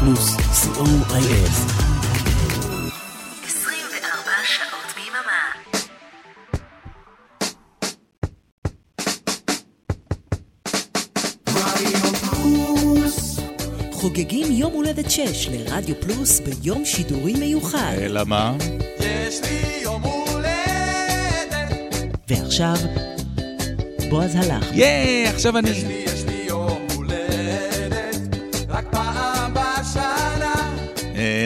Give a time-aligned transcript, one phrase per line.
[0.00, 1.50] פלוס, co.il.
[3.44, 5.42] 24 שעות ביממה.
[13.92, 17.94] חוגגים יום הולדת 6 לרדיו פלוס ביום שידורי מיוחד.
[17.98, 18.56] אלא מה?
[19.00, 21.72] יש לי יום הולדת,
[22.28, 22.76] ועכשיו,
[24.10, 24.66] בועז הלך.
[24.72, 25.95] ייי, עכשיו אני...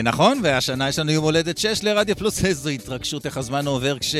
[0.03, 4.15] נכון, והשנה יש לנו יום הולדת 6 לרדיו פלוס, איזו התרגשות, איך הזמן עובר כש...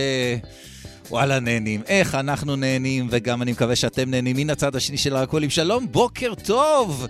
[1.09, 1.81] וואלה, נהנים.
[1.87, 5.49] איך אנחנו נהנים, וגם אני מקווה שאתם נהנים מן הצד השני של הרקולים.
[5.49, 7.07] שלום, בוקר טוב!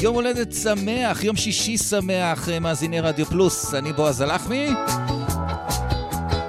[0.00, 3.74] יום הולדת שמח, יום שישי שמח, אה, מאזיני רדיו פלוס.
[3.74, 4.68] אני בועז הלחמי.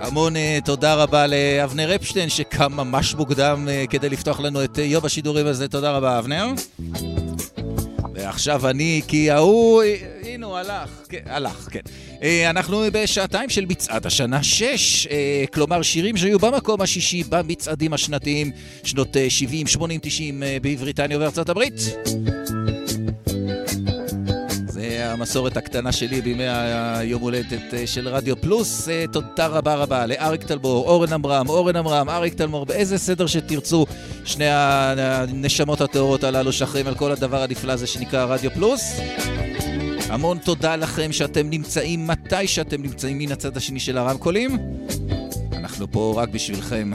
[0.02, 5.06] המון uh, תודה רבה לאבנר אפשטיין, שקם ממש מוקדם uh, כדי לפתוח לנו את יום
[5.06, 5.68] השידורים הזה.
[5.68, 6.46] תודה רבה, אבנר.
[8.26, 9.84] ועכשיו אני, כי ההוא,
[10.24, 11.80] הנה הוא הלך, כן, הלך, כן.
[12.24, 18.52] אה, אנחנו בשעתיים של מצעד השנה 6, אה, כלומר שירים שהיו במקום השישי במצעדים השנתיים,
[18.84, 21.74] שנות אה, 70, 80, 90 אה, בבריטניה ובארצות הברית.
[25.16, 28.90] המסורת הקטנה שלי בימי היום הולדת אה, של רדיו פלוס.
[28.90, 33.86] אה, תודה רבה רבה לאריק טלמור, אורן עמרם, אורן עמרם, אריק טלמור, באיזה סדר שתרצו,
[34.26, 39.00] שני הנשמות הטהורות הללו שאחראים על כל הדבר הנפלא הזה שנקרא רדיו פלוס.
[40.10, 44.58] המון תודה לכם שאתם נמצאים מתי שאתם נמצאים מן הצד השני של הרמקולים.
[45.54, 46.92] אנחנו פה רק בשבילכם.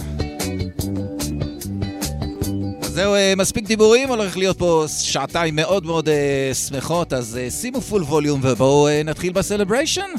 [2.92, 7.80] זהו, אה, מספיק דיבורים, הולך להיות פה שעתיים מאוד מאוד אה, שמחות, אז אה, שימו
[7.80, 10.10] full volume ובואו נתחיל ב Celebration.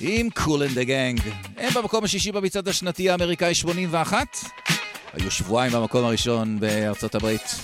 [0.00, 1.20] עם Kool and the Gang.
[1.56, 4.26] הם במקום השישי במצעד השנתי האמריקאי 81.
[5.12, 7.54] היו שבועיים במקום הראשון בארצות הברית.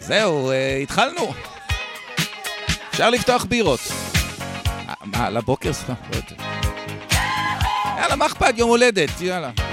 [0.00, 1.32] זהו, התחלנו.
[2.90, 3.80] אפשר לפתוח בירות.
[5.04, 5.72] מה, לבוקר?
[5.72, 6.51] סליחה, לא יודע.
[8.12, 8.58] יאללה, מה אכפת?
[8.58, 9.71] יום הולדת, יאללה.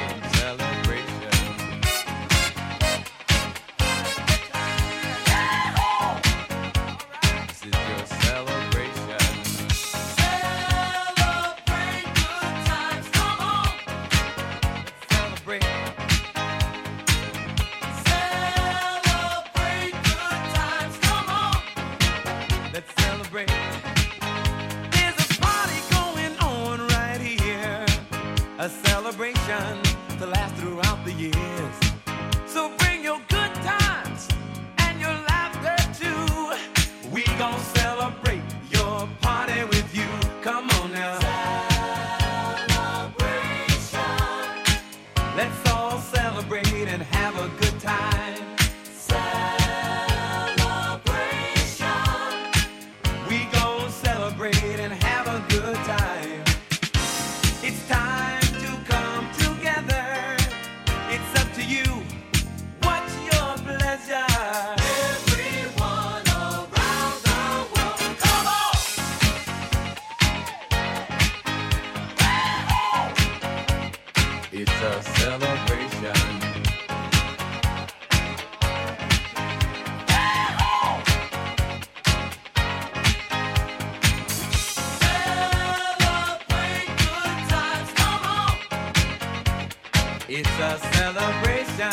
[90.31, 91.91] It's a celebration.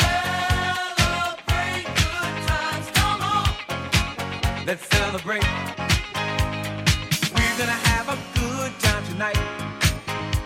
[0.00, 4.64] Celebrate good times, come on!
[4.64, 5.44] Let's celebrate.
[7.34, 9.38] We're gonna have a good time tonight.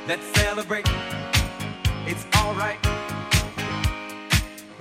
[0.08, 0.88] Let's celebrate.
[2.08, 2.84] It's alright.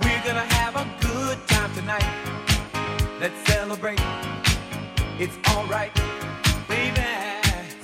[0.02, 2.08] We're gonna have a good time tonight.
[3.20, 4.00] Let's celebrate.
[5.20, 5.94] It's alright,
[6.66, 7.06] baby.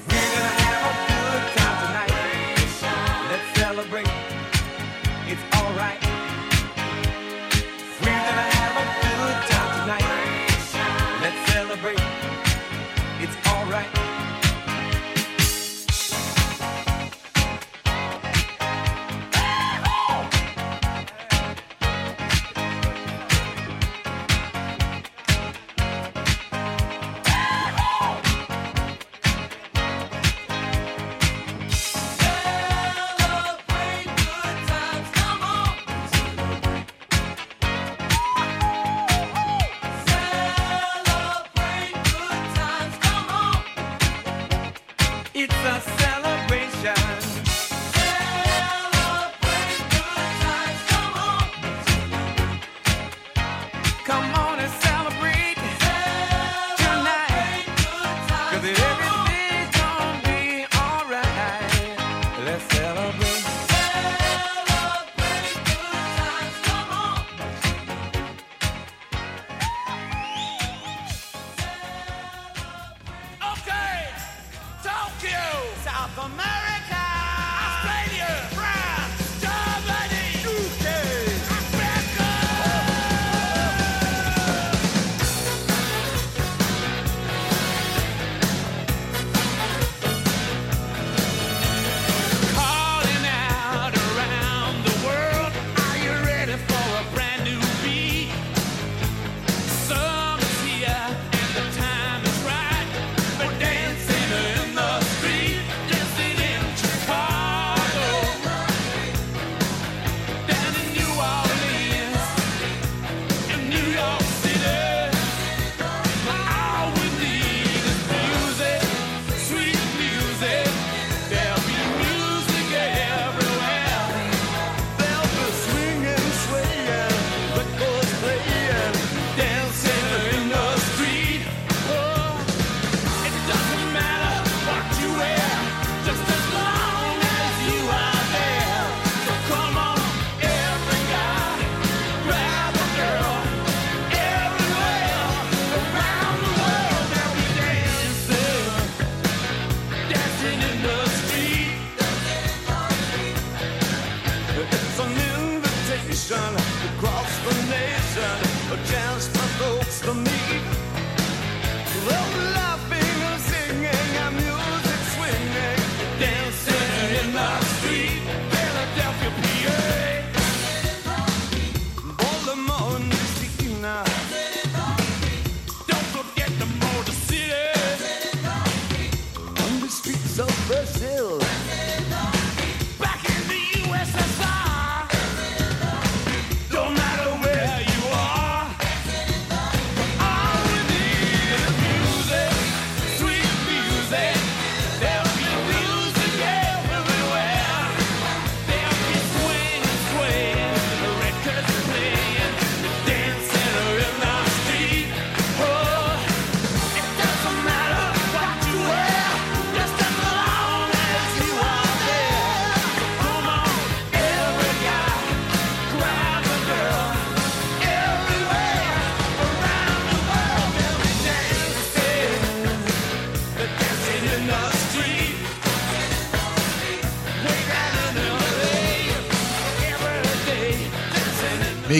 [0.08, 2.14] We're gonna have a good time tonight.
[3.30, 4.15] Let's celebrate.
[13.18, 14.05] It's alright.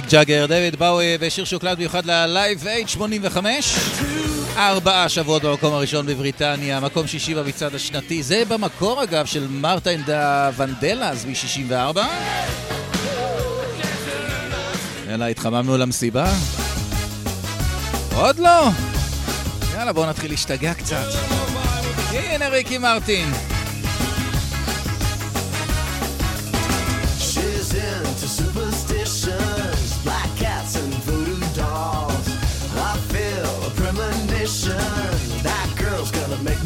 [0.06, 3.74] מיק ג'אגר, דויד באוי ושיר שהוקלט מיוחד ל Live Aid 85
[4.56, 8.22] ארבעה שבועות במקום הראשון בבריטניה, מקום שישי במצעד השנתי.
[8.22, 11.98] זה במקור אגב של Martha and the Vandellas מ-64.
[15.10, 16.32] יאללה, התחממנו למסיבה?
[18.14, 18.68] עוד לא?
[19.74, 21.06] יאללה, בואו נתחיל להשתגע קצת.
[22.12, 23.32] הנה ריקי מרטין.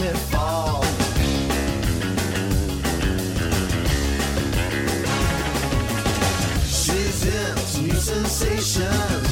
[0.01, 0.07] She's
[7.83, 9.30] new sensations.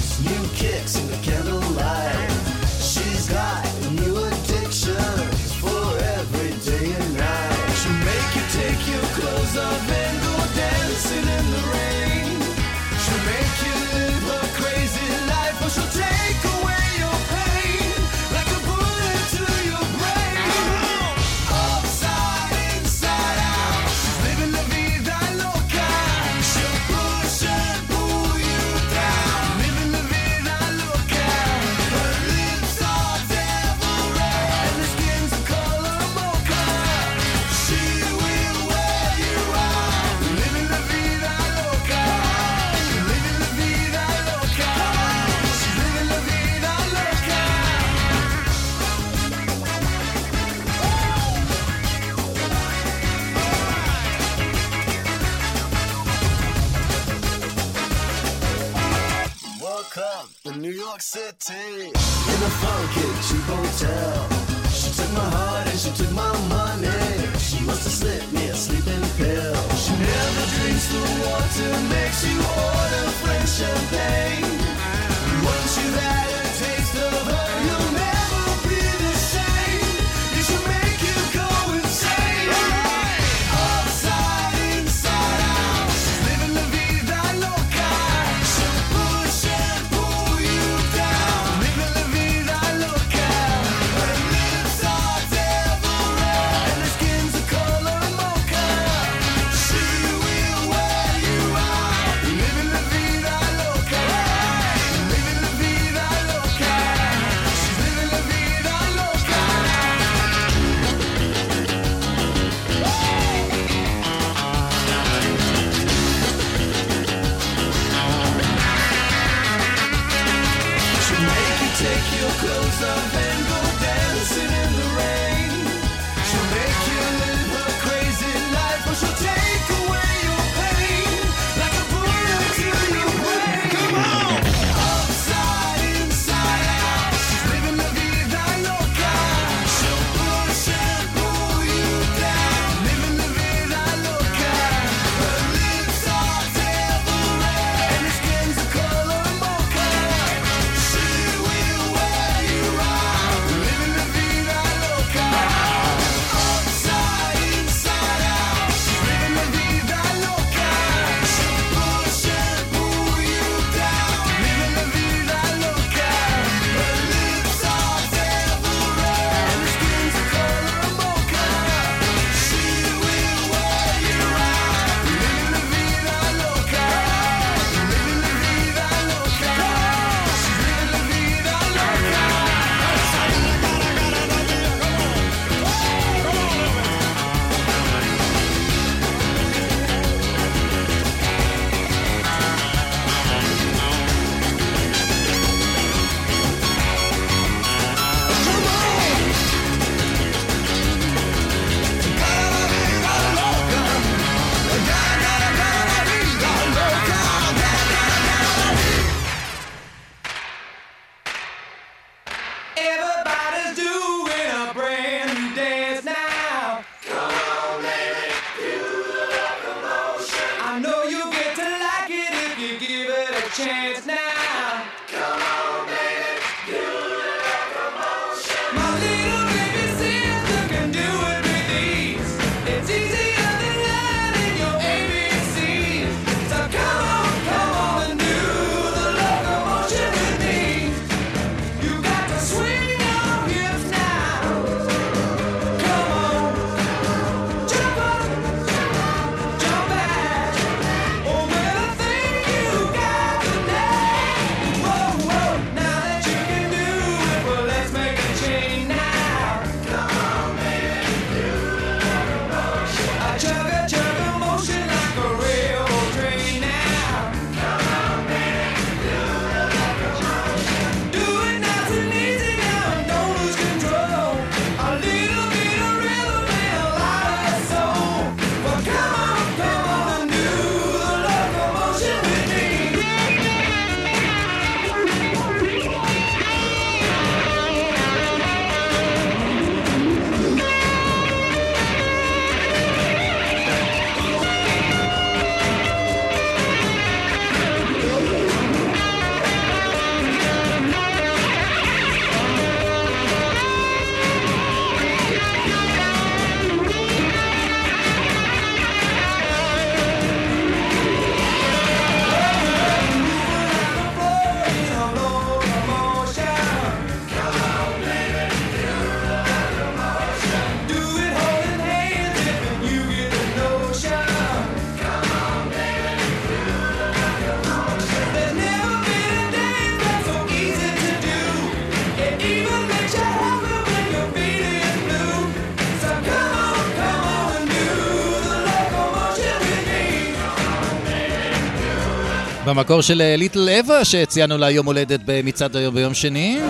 [342.78, 346.60] במקור של Little Eva שציינו לה יום הולדת במצעד היום ביום שני.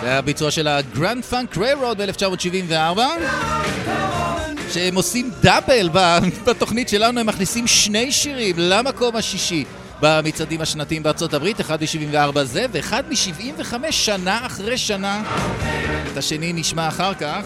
[0.00, 2.98] זה היה ביצוע של ה Grand Funk Railroad ב-1974
[4.72, 5.90] שהם עושים double
[6.46, 9.64] בתוכנית שלנו, הם מכניסים שני שירים למקום השישי
[10.00, 15.22] במצעדים השנתיים בארצות הברית, אחד מ-74 זה ואחד מ-75 שנה אחרי שנה.
[16.12, 17.42] את השני נשמע אחר כך.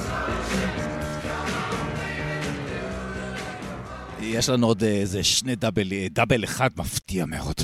[4.33, 7.55] יש לנו עוד איזה שני דאבל, דאבל אחד מפתיע מאוד.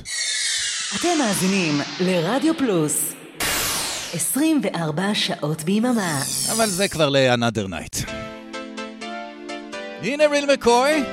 [0.96, 3.12] אתם מאזינים לרדיו פלוס
[4.14, 6.22] 24 שעות ביממה.
[6.52, 8.10] אבל זה כבר ל-Another Night.
[10.02, 11.04] הנה ריל מקוי.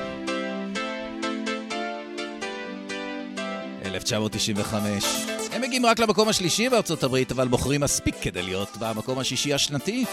[3.84, 5.04] 1995.
[5.52, 10.04] הם מגיעים רק למקום השלישי בארצות הברית, אבל בוחרים מספיק כדי להיות במקום השישי השנתי.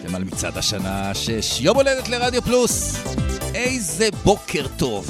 [0.00, 1.60] אתם על מצעד השנה שש.
[1.60, 2.96] יום הולדת לרדיו פלוס.
[3.64, 5.06] איזה בוקר טוב.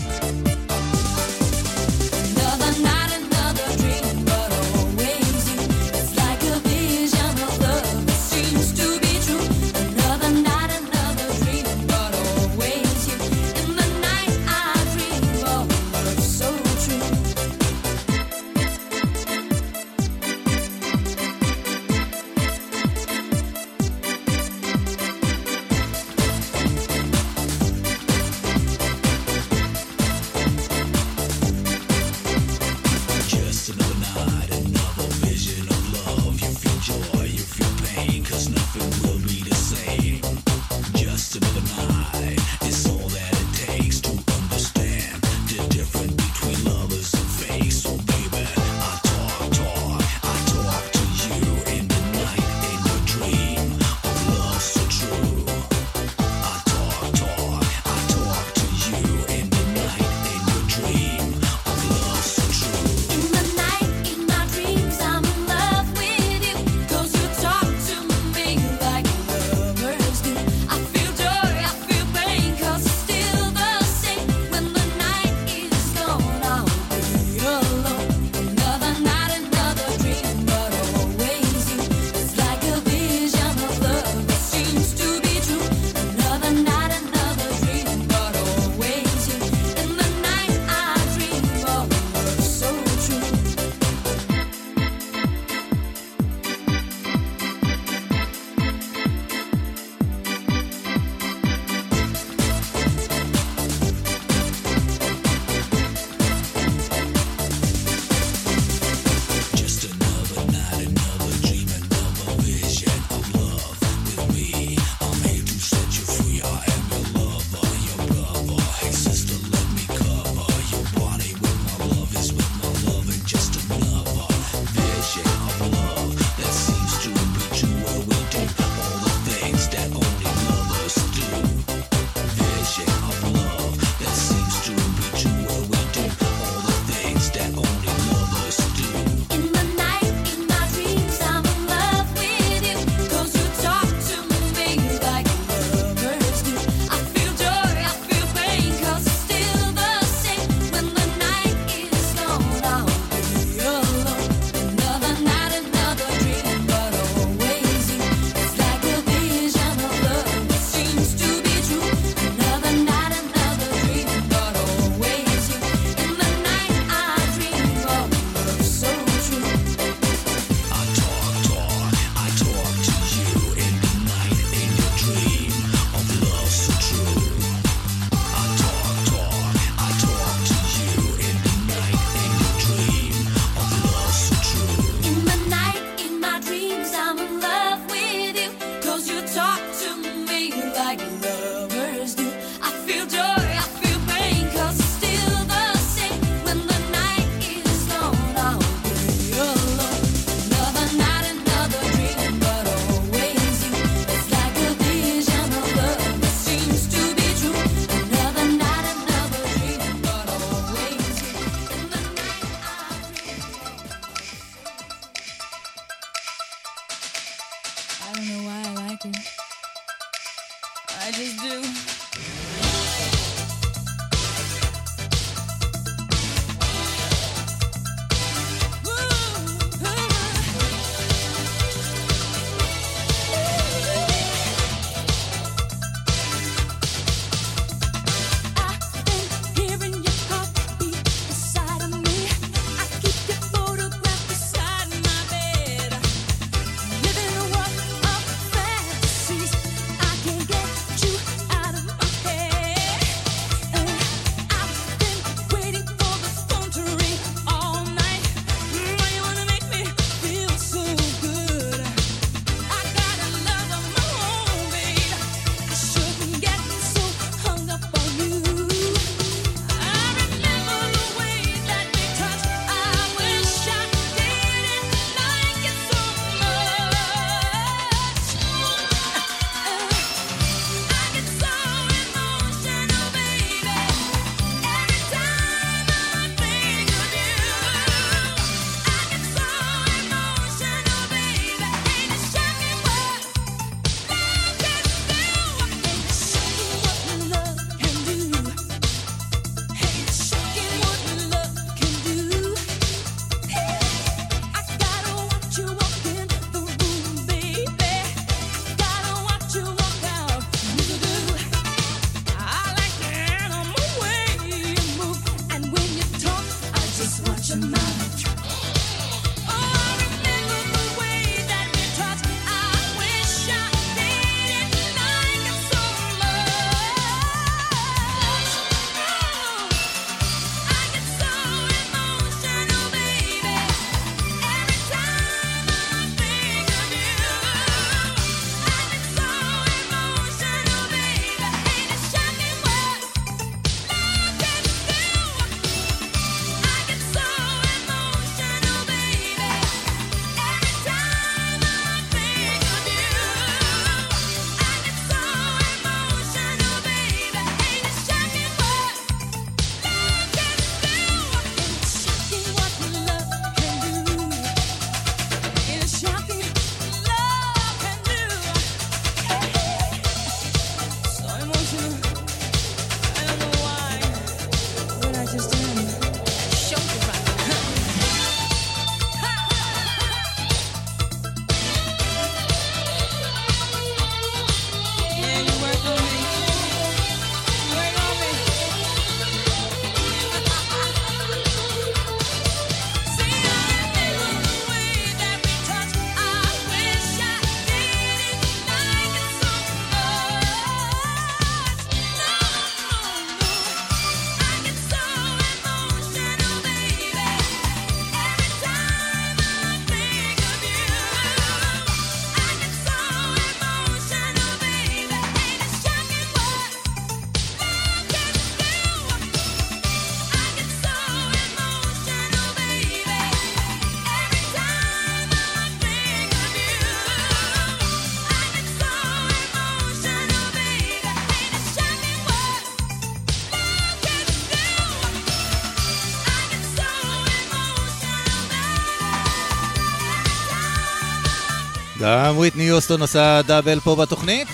[442.00, 444.48] גם וויטני יוסטון עשה דאבל פה בתוכנית.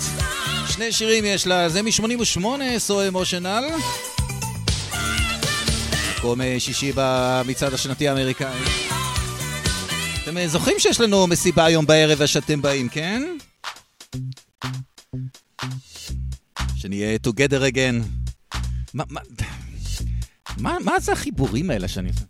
[0.68, 2.46] שני שירים יש לה, זה מ-88,
[2.78, 3.64] סו אמושנל.
[6.18, 8.58] מקום אה, שישי במצעד השנתי האמריקאי.
[10.22, 13.22] אתם אה, זוכרים שיש לנו מסיבה היום בערב ושאתם באים, כן?
[16.76, 18.06] שנהיה together again.
[18.94, 19.20] מה, מה,
[20.58, 22.24] מה, מה זה החיבורים האלה שאני עושה?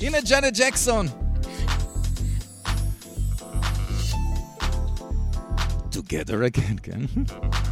[0.00, 1.29] הנה ג'אנט ג'קסון.
[6.00, 7.04] together again, כן?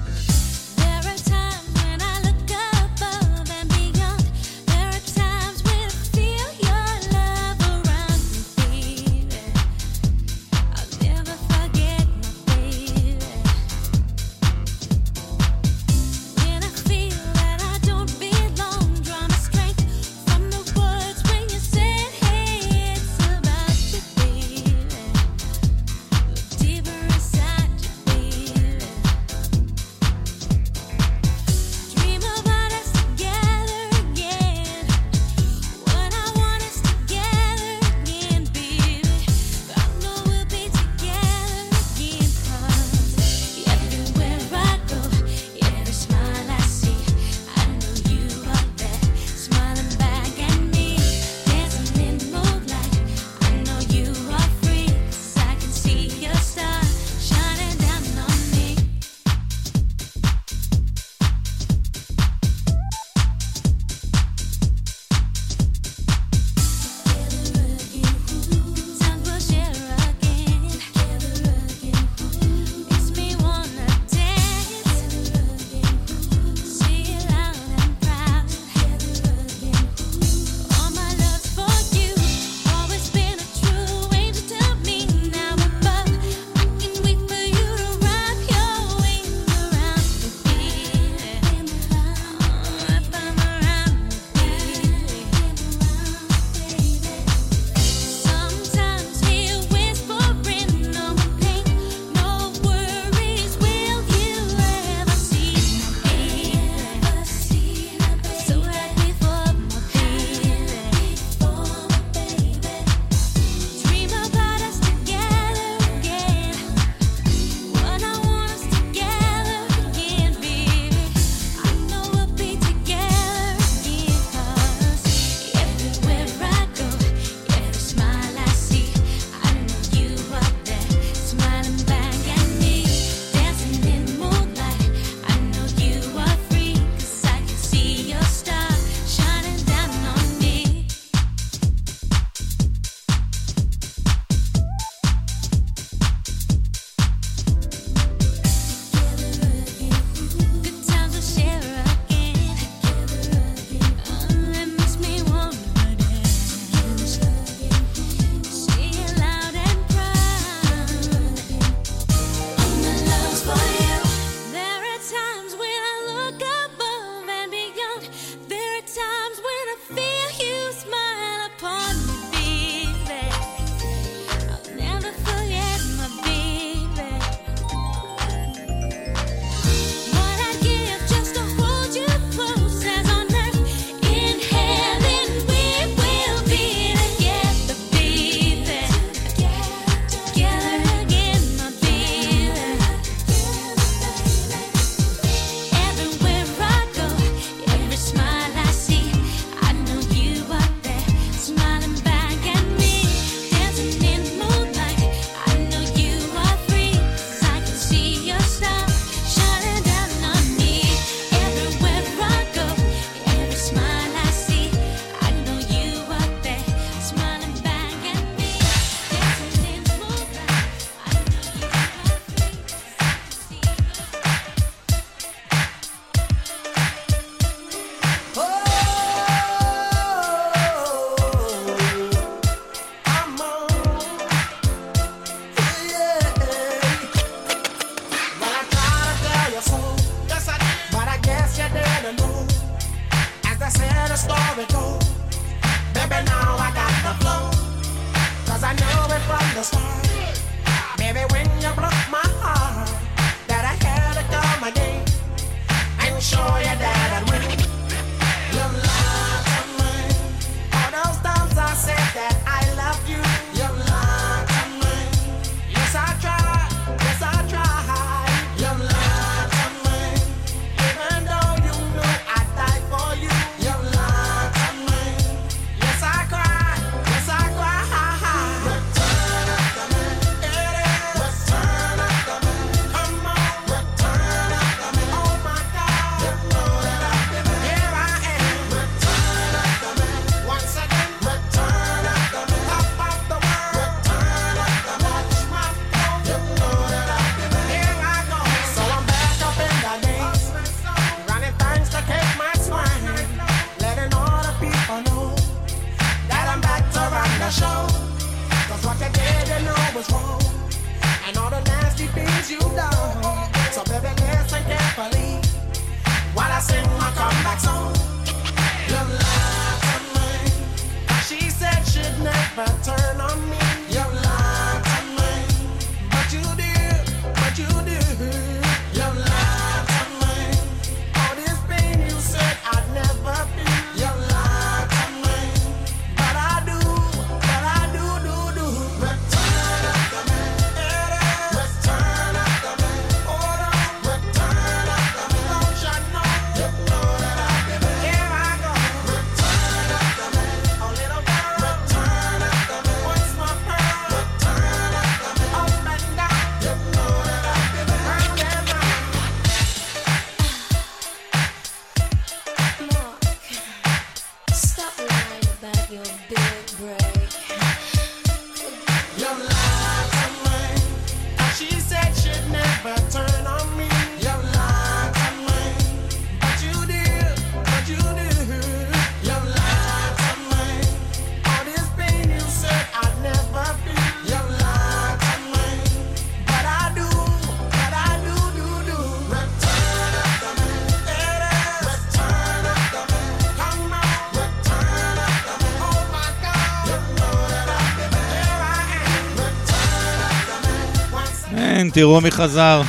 [401.79, 402.83] כן, תראו מי חזר.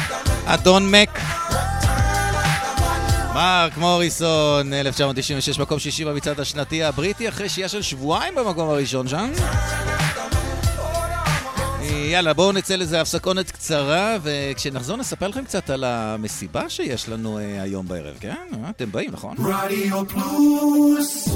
[0.46, 1.20] אדון מק.
[3.34, 9.32] מרק מוריסון, 1996, מקום שישי במצעד השנתי הבריטי, אחרי שהייה של שבועיים במקום הראשון שם.
[12.12, 17.62] יאללה, בואו נצא לזה הפסקונת קצרה, וכשנחזור נספר לכם קצת על המסיבה שיש לנו אה,
[17.62, 18.36] היום בערב, כן?
[18.54, 19.36] אה, אתם באים, נכון?
[19.40, 21.30] רדיו פלוס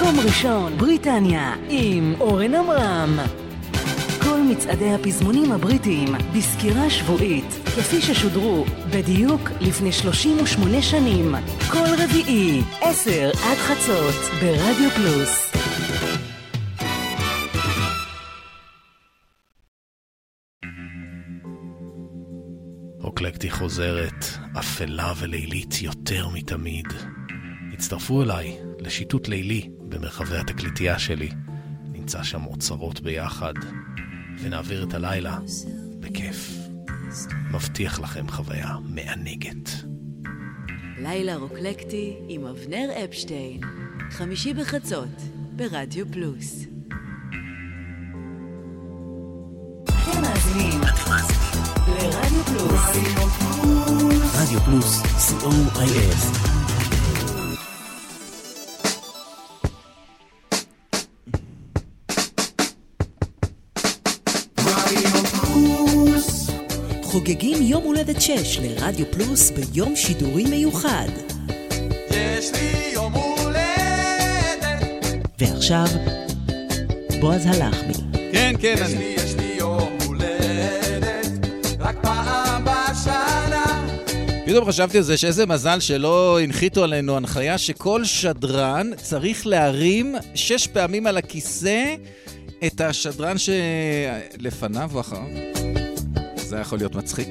[0.00, 3.18] מקום ראשון, בריטניה, עם אורן עמרם.
[4.22, 11.34] כל מצעדי הפזמונים הבריטיים בסקירה שבועית, כפי ששודרו בדיוק לפני 38 שנים,
[11.70, 15.52] כל רביעי, 10 עד חצות, ברדיו פלוס.
[23.04, 24.24] אוקלקטי חוזרת,
[24.58, 26.86] אפלה ולילית יותר מתמיד.
[27.72, 31.30] הצטרפו אליי, לשיטוט לילי במרחבי התקליטייה שלי.
[31.92, 33.54] נמצא שם אוצרות ביחד,
[34.42, 35.38] ונעביר את הלילה
[36.00, 36.50] בכיף.
[37.50, 39.70] מבטיח לכם חוויה מענגת.
[40.98, 43.60] לילה רוקלקטי עם אבנר אפשטיין,
[44.10, 45.08] חמישי בחצות,
[45.56, 46.64] ברדיו פלוס.
[49.88, 50.80] רדיו מאזינים
[51.88, 52.90] לרדיו פלוס.
[54.34, 56.59] רדיו פלוס, co.il
[67.30, 71.08] חוגגים יום הולדת 6 לרדיו פלוס ביום שידורי מיוחד.
[72.10, 74.84] יש לי יום הולדת.
[75.38, 75.86] ועכשיו,
[77.20, 77.92] בועז הלחמי.
[78.32, 78.98] כן, כן, יש אני.
[78.98, 81.26] לי, יש לי יום הולדת,
[81.78, 83.86] רק פעם בשנה.
[84.46, 90.66] פתאום חשבתי על זה שאיזה מזל שלא הנחיתו עלינו הנחיה שכל שדרן צריך להרים שש
[90.66, 91.94] פעמים על הכיסא
[92.66, 95.69] את השדרן שלפניו או אחריו.
[96.50, 97.28] זה יכול להיות מצחיק.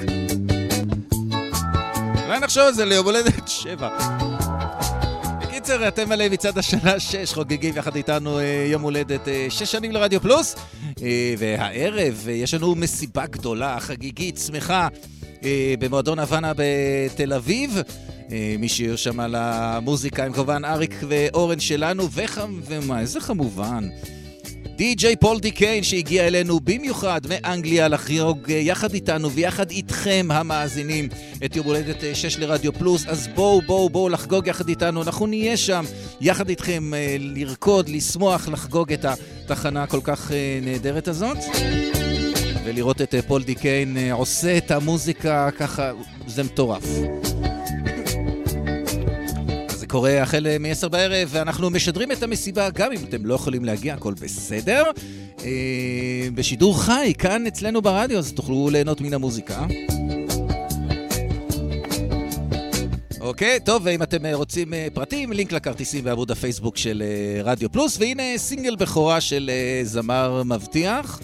[2.25, 3.97] אולי נחשוב על זה ליום הולדת שבע.
[5.41, 9.91] בקיצר, אתם עלי מצד השנה 6, חוגגים יחד איתנו אה, יום הולדת אה, 6 שנים
[9.91, 10.55] לרדיו פלוס,
[11.01, 14.87] אה, והערב יש לנו מסיבה גדולה, חגיגית, שמחה,
[15.79, 17.81] במועדון הוואנה בתל אביב.
[18.59, 23.87] מי שיהיו שם על המוזיקה הם כמובן אריק ואורן שלנו, וכמובן, איזה כמובן.
[24.79, 31.09] די.ג'יי פול די קיין שהגיע אלינו במיוחד מאנגליה לחגוג אה, יחד איתנו ויחד איתכם המאזינים
[31.45, 33.07] את יום הולדת אה, 6 לרדיו פלוס.
[33.07, 35.01] אז בואו בואו בואו לחגוג יחד איתנו.
[35.01, 35.85] אנחנו נהיה שם
[36.21, 41.37] יחד איתכם אה, לרקוד, לשמוח, לחגוג את התחנה הכל כך אה, נהדרת הזאת.
[42.65, 45.91] ולראות את אה, פול די קיין אה, עושה את המוזיקה ככה
[46.27, 46.83] זה מטורף
[49.89, 54.13] קורה החל מ-10 בערב, ואנחנו משדרים את המסיבה, גם אם אתם לא יכולים להגיע, הכל
[54.13, 54.83] בסדר.
[55.43, 59.65] אה, בשידור חי, כאן אצלנו ברדיו, אז תוכלו ליהנות מן המוזיקה.
[63.21, 67.03] אוקיי, טוב, ואם אתם אה, רוצים אה, פרטים, לינק לכרטיסים בעמוד הפייסבוק של
[67.43, 69.51] רדיו פלוס, והנה סינגל בכורה של
[69.83, 71.19] זמר מבטיח.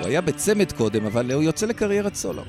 [0.00, 2.42] הוא היה בצמד קודם, אבל הוא יוצא לקריירת סולו.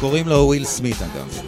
[0.00, 1.47] קוראים לו וויל סמית אגב.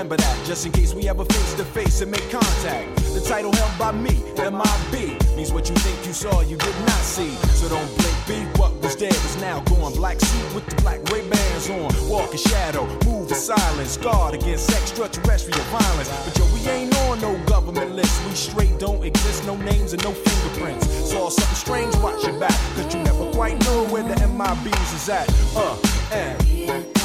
[0.00, 2.96] Remember that, just in case we ever face to face and make contact.
[3.12, 7.02] The title held by me, MIB, means what you think you saw, you did not
[7.04, 7.28] see.
[7.52, 9.92] So don't blink, be what was dead is now gone.
[9.92, 11.92] Black suit with the black Ray bands on.
[12.08, 16.08] Walk in shadow, move in silence, guard against extraterrestrial violence.
[16.24, 18.24] But yo, we ain't on no government list.
[18.26, 20.88] We straight don't exist, no names and no fingerprints.
[21.10, 25.10] Saw something strange, watch your back, cause you never quite know where the MIBs is
[25.10, 25.28] at.
[25.54, 25.76] Uh,
[26.10, 26.99] and.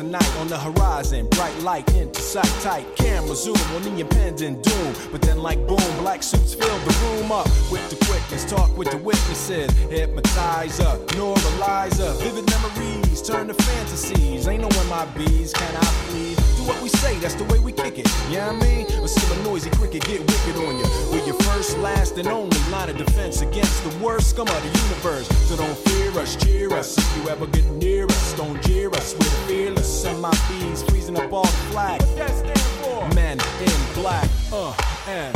[0.00, 2.46] Of night On the horizon, bright light into sight.
[2.62, 4.94] Tight camera zoom on the impending doom.
[5.12, 8.90] But then like boom, black suits fill the room up With the quickness, talk with
[8.90, 9.70] the witnesses.
[9.90, 14.48] Hypnotizer, neuralizer Vivid memories turn to fantasies.
[14.48, 18.08] Ain't no MIBs, can I please what we say, that's the way we kick it.
[18.30, 18.86] Yeah, I mean?
[19.06, 22.90] See a noisy cricket get wicked on you We're your first, last, and only line
[22.90, 25.26] of defense Against the worst scum of the universe.
[25.48, 26.96] So don't fear us, cheer us.
[26.96, 29.14] If you ever get near us, don't jeer us.
[29.14, 32.00] We're fearless, MIBs freezing up all the flag.
[32.02, 33.14] What that stand for?
[33.14, 34.74] Men in black, uh,
[35.08, 35.34] and.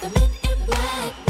[0.00, 1.29] The men in black.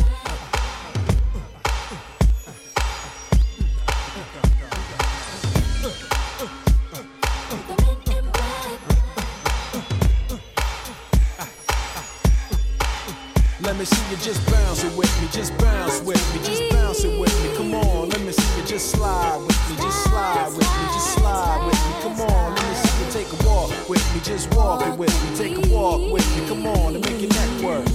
[13.81, 17.19] Me see you just bounce it with me, just bounce with me, just bounce it
[17.19, 17.57] with me.
[17.57, 21.15] Come on, let me see you just slide with me, just slide with me, just
[21.15, 22.03] slide with me.
[22.03, 25.15] Come on, let me see you take a walk with me, just walk it with
[25.25, 26.47] me, take a walk with me.
[26.47, 27.87] Come on, and make your neck work.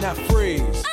[0.00, 0.89] Now freeze.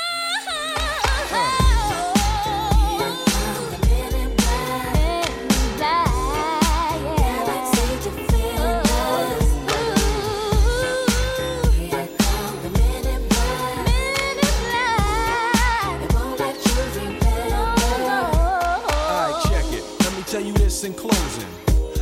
[20.77, 21.49] This in closing.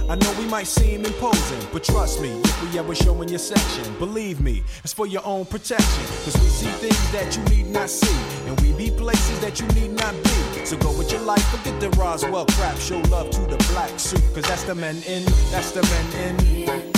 [0.09, 3.39] I know we might seem imposing, but trust me, if we ever show in your
[3.39, 6.05] section, believe me, it's for your own protection.
[6.23, 9.67] Cause we see things that you need not see, and we be places that you
[9.79, 10.65] need not be.
[10.65, 14.23] So go with your life, forget the Roswell crap, show love to the black suit,
[14.33, 16.39] cause that's the men in, that's the men in.
[16.39, 16.95] Here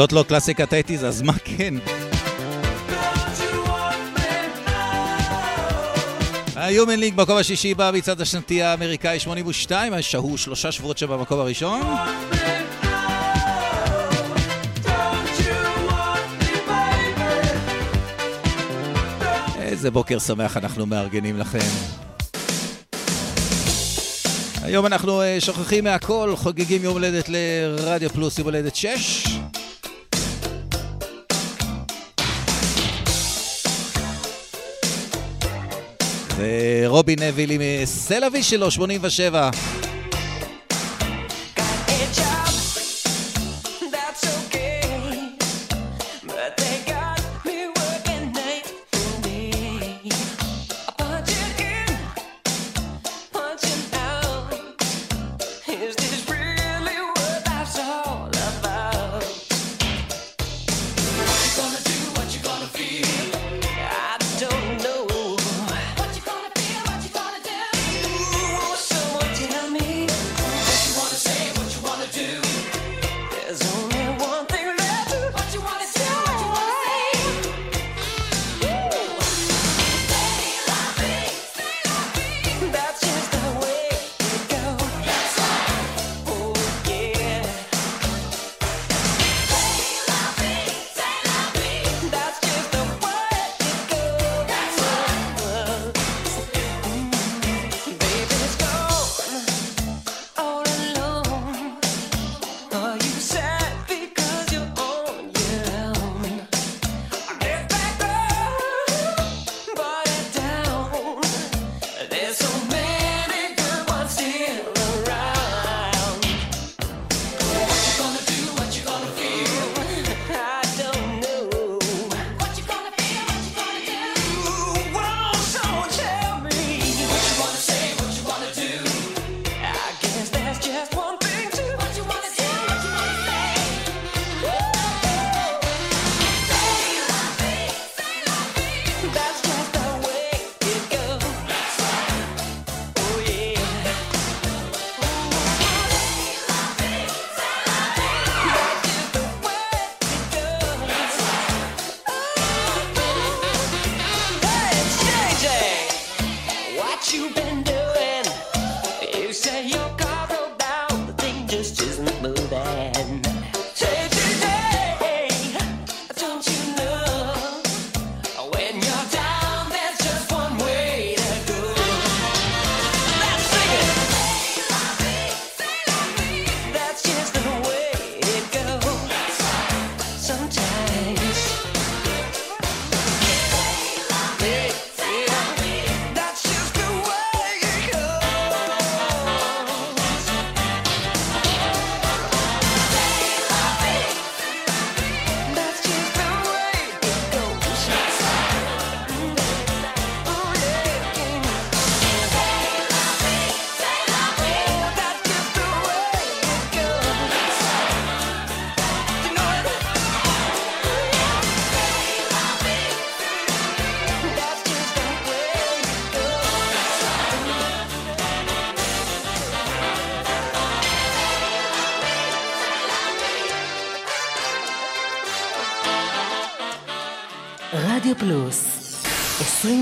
[0.00, 1.74] זאת לא קלאסיקת אייטיז, אז מה כן?
[6.56, 11.80] היומן ליג במקום השישי בא מצד השנתי האמריקאי 82, שהו שלושה שבועות שם במקום הראשון.
[19.60, 21.58] איזה בוקר שמח אנחנו מארגנים לכם.
[24.62, 29.29] היום אנחנו אה, שוכחים מהכל, חוגגים יום הולדת לרדיו פלוס, יום הולדת 6.
[36.90, 39.50] רובי נבילי מסלווי שלו, 87.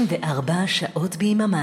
[0.08, 1.62] 24 שעות ביממה.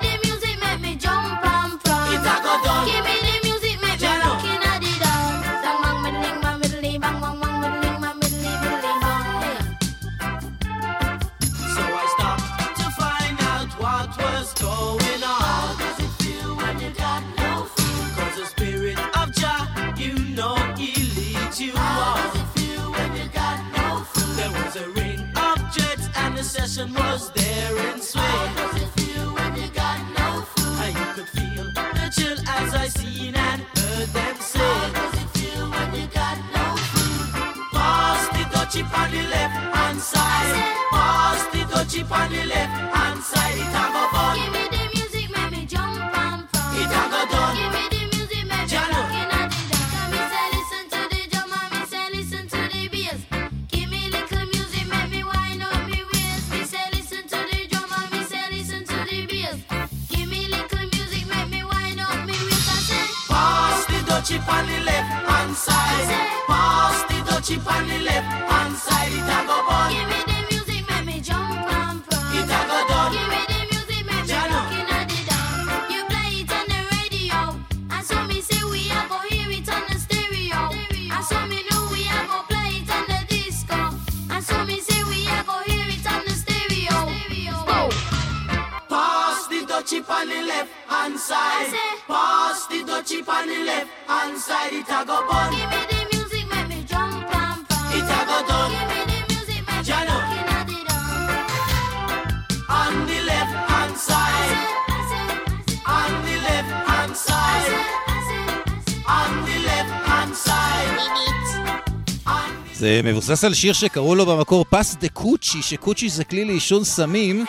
[113.03, 117.45] מבוסס על שיר שקראו לו במקור Pass the Kouchie, ש kouchie זה כלי לעישון סמים.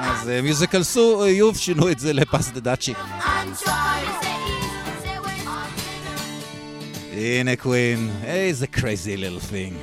[0.00, 2.94] אז אה, Musical אה, Youth שינו את זה ל Pass the Dutchie.
[7.12, 9.74] הנה Queen, איזה Crazy Little Thing.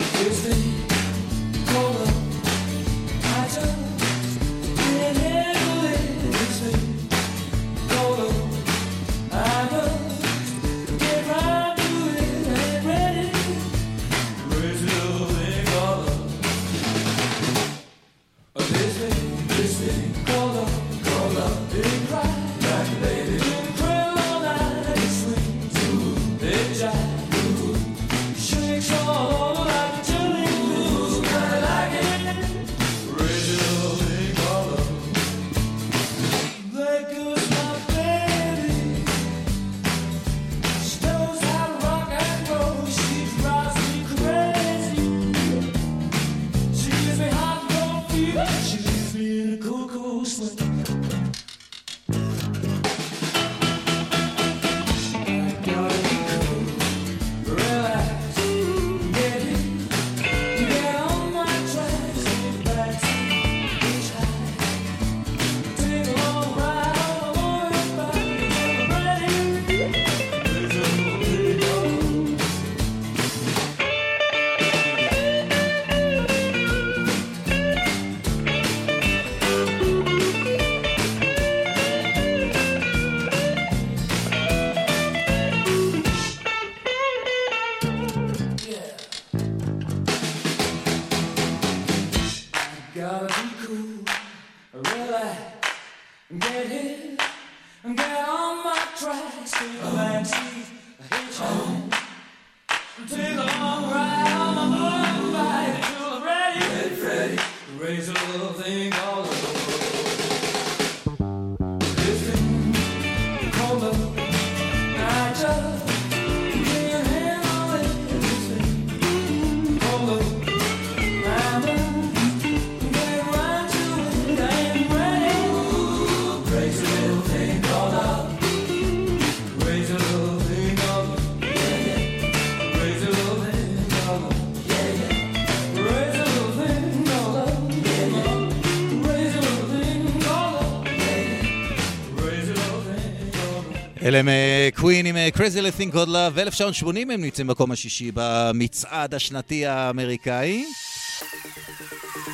[144.08, 148.12] אלה הם אה, קווין עם אה, Crazy Thing Called Love, ב-1980 הם נמצאים במקום השישי
[148.14, 150.66] במצעד השנתי האמריקאי.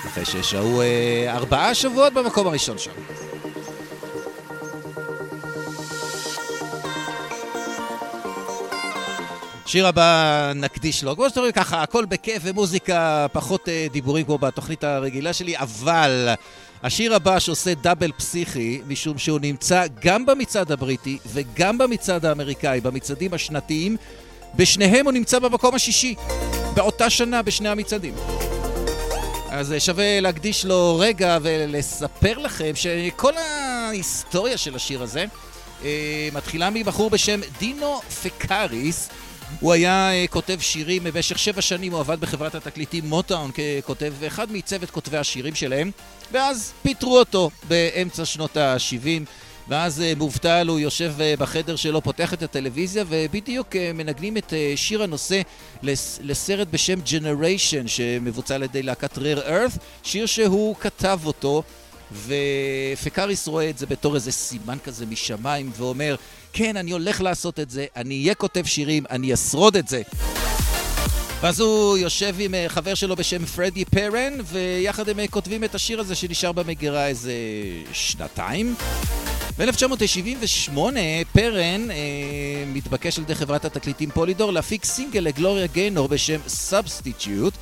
[0.08, 2.92] אחרי ששהו אה, ארבעה שבועות במקום הראשון שם.
[9.66, 11.16] שיר הבא נקדיש לו.
[11.16, 16.30] כמו שאתם רואים ככה, הכל בכיף ומוזיקה, פחות אה, דיבורים כמו בתוכנית הרגילה שלי, אבל
[16.84, 23.34] השיר הבא שעושה דאבל פסיכי, משום שהוא נמצא גם במצעד הבריטי וגם במצעד האמריקאי, במצעדים
[23.34, 23.98] השנתיים,
[24.56, 26.16] בשניהם הוא נמצא במקום השישי,
[26.74, 28.14] באותה שנה בשני המצעדים.
[29.50, 35.26] אז אה, שווה להקדיש לו רגע ולספר לכם שכל ההיסטוריה של השיר הזה
[35.84, 39.10] אה, מתחילה מבחור בשם דינו פקאריס.
[39.60, 44.52] הוא היה אה, כותב שירים במשך שבע שנים, הוא עבד בחברת התקליטים מוטאון ככותב, אחד
[44.52, 45.92] מצוות כותבי השירים שלהם,
[46.32, 49.08] ואז פיטרו אותו באמצע שנות ה-70.
[49.68, 55.04] ואז אה, מובטל, הוא יושב אה, בחדר שלו, פותח את הטלוויזיה, ובדיוק מנגנים את שיר
[55.04, 55.42] הנושא
[55.84, 61.64] לס- לסרט בשם Generation, שמבוצע על ידי להקת Rare Earth, שיר שהוא כתב אותו.
[62.14, 66.16] ופקאריס רואה את זה בתור איזה סימן כזה משמיים, ואומר,
[66.54, 70.02] כן, אני הולך לעשות את זה, אני אהיה כותב שירים, אני אשרוד את זה.
[71.44, 75.76] ואז הוא יושב עם אה, חבר שלו בשם פרדי פרן, ויחד הם אה, כותבים את
[75.76, 77.34] השיר הזה שנשאר במגירה איזה
[77.94, 78.76] שנתיים.
[79.58, 80.78] ב-1978
[81.32, 81.96] פרן אה,
[82.68, 87.54] מתבקש על ידי חברת התקליטים פולידור להפיק סינגל לגלוריה גיינור בשם Substitute.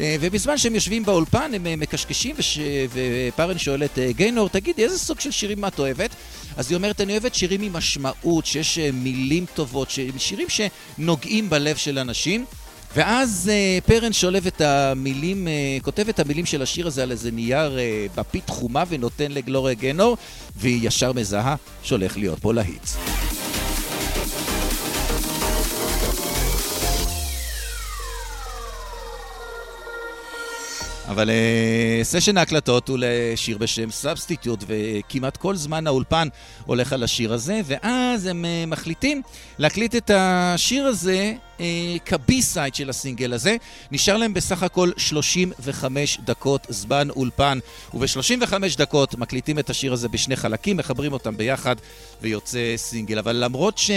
[0.00, 2.58] אה, ובזמן שהם יושבים באולפן הם אה, מקשקשים וש...
[2.92, 6.10] ופרן שואל את אה, גיינור, תגידי, איזה סוג של שירים את אוהבת?
[6.56, 10.00] אז היא אומרת, אני אוהבת שירים עם משמעות, שיש מילים טובות, ש...
[10.18, 12.44] שירים שנוגעים בלב של אנשים.
[12.96, 17.30] ואז אה, פרן שולב את המילים, אה, כותב את המילים של השיר הזה על איזה
[17.30, 20.16] נייר אה, שקית חומה ונותן לגלוריה גיינור,
[20.56, 22.86] והיא ישר מזהה שהולך להיות פה להיט.
[31.08, 36.28] אבל אה, session ההקלטות הוא לשיר בשם Substitute, וכמעט כל זמן האולפן
[36.64, 39.22] הולך על השיר הזה, ואז הם אה, מחליטים
[39.58, 41.34] להקליט את השיר הזה
[42.04, 43.56] כ B-side של הסינגל הזה.
[43.90, 47.58] נשאר להם בסך הכל 35 דקות זמן אולפן,
[47.94, 51.76] וב-35 דקות מקליטים את השיר הזה בשני חלקים, מחברים אותם ביחד,
[52.22, 53.18] ויוצא סינגל.
[53.18, 53.90] אבל למרות ש...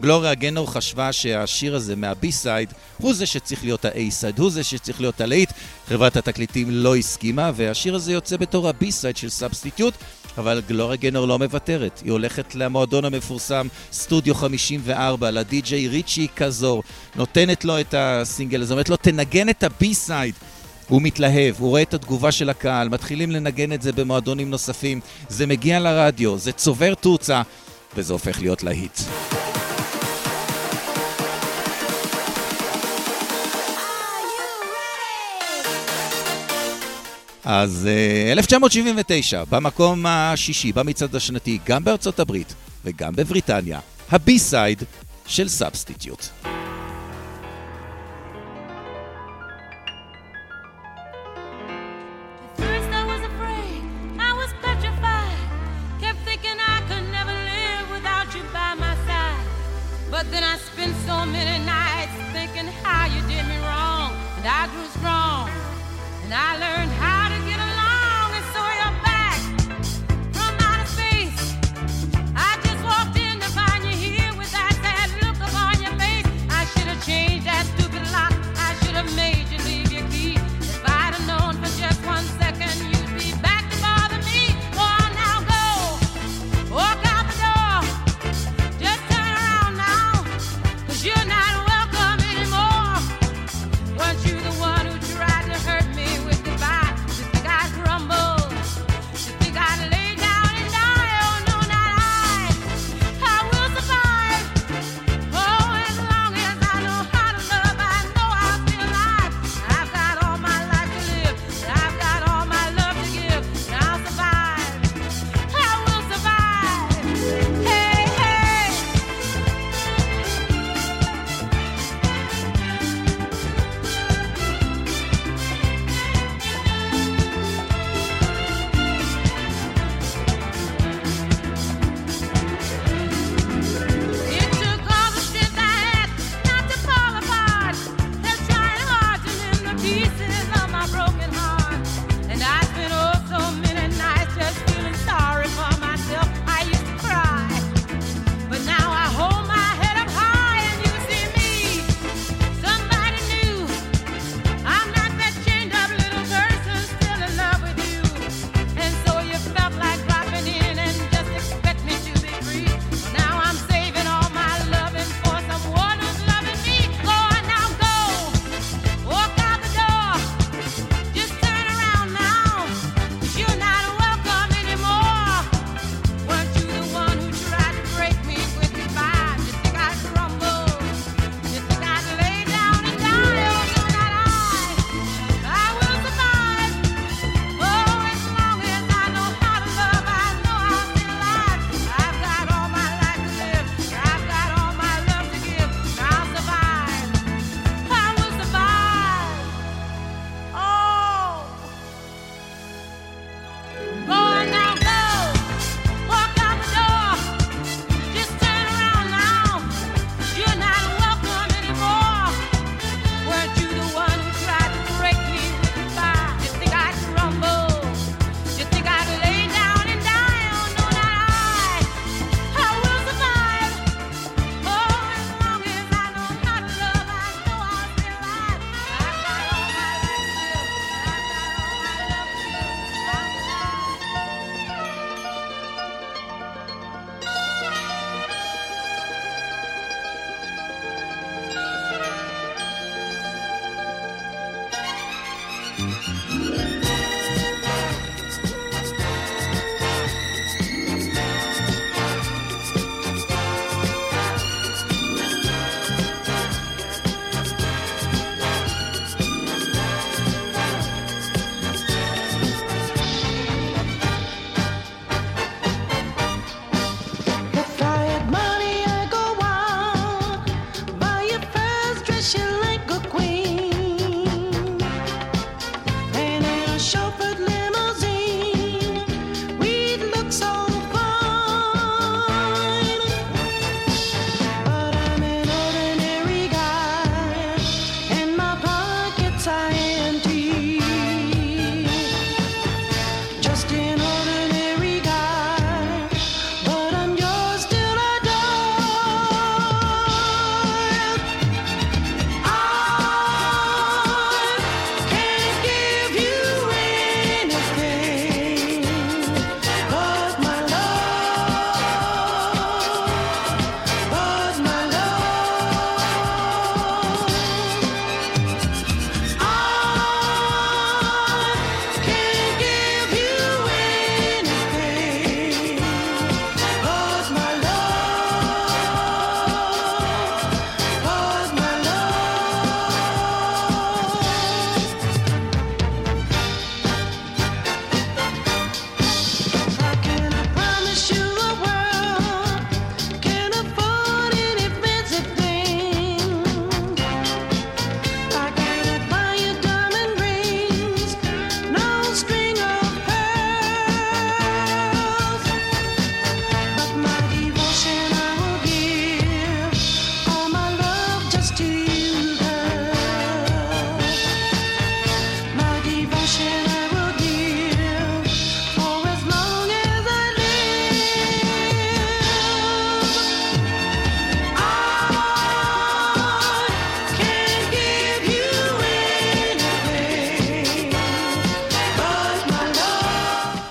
[0.00, 5.00] גלוריה גיינור חשבה שהשיר הזה מה B-side הוא זה שצריך להיות ה-A-side, הוא זה שצריך
[5.00, 5.52] להיות הלהיט.
[5.88, 9.94] חברת התקליטים לא הסכימה, והשיר הזה יוצא בתור ה B-side של Substitute,
[10.38, 12.00] אבל גלוריה גנור לא מוותרת.
[12.04, 16.82] היא הולכת למועדון המפורסם, סטודיו 54, לדי-ג'יי ריצ'י קזור,
[17.16, 20.34] נותנת לו את הסינגל הזה, אומרת לו, תנגן את הבי-סייד.
[20.88, 25.46] הוא מתלהב, הוא רואה את התגובה של הקהל, מתחילים לנגן את זה במועדונים נוספים, זה
[25.46, 27.42] מגיע לרדיו, זה צובר תאוצה,
[27.96, 29.00] וזה הופך להיות להיט.
[37.44, 43.80] אז אה, 1979, במקום השישי במצעד השנתי, גם בארצות הברית וגם בבריטניה,
[44.10, 44.82] ה B-side
[45.26, 46.26] של Substitute.
[60.20, 64.12] But then I spent so many nights thinking how you did me wrong.
[64.36, 65.48] And I grew strong.
[66.24, 66.92] And I learned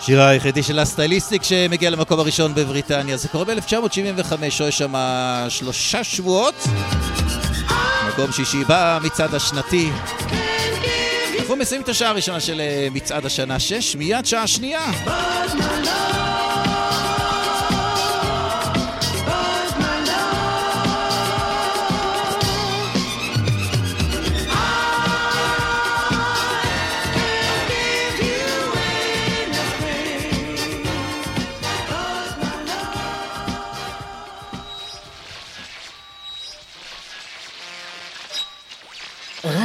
[0.10, 3.18] השיר היחידי של הסטייליסטיק שמגיע למקום הראשון בבריטניה.
[3.18, 4.94] זה קורה ב-1975, או שם
[5.50, 6.68] שלושה שבועות.
[8.08, 9.90] מקום שישי בא, מצעד השנתי.
[11.40, 14.92] אנחנו מסיימים את השעה הראשונה של אה, מצעד השנה 6, מיד שעה שנייה.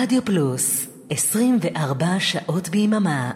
[0.04, 3.32] רדיו פלוס, 24 שעות ביממה.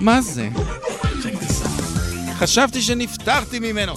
[0.00, 0.48] מה זה?
[2.38, 3.94] חשבתי שנפטרתי ממנו.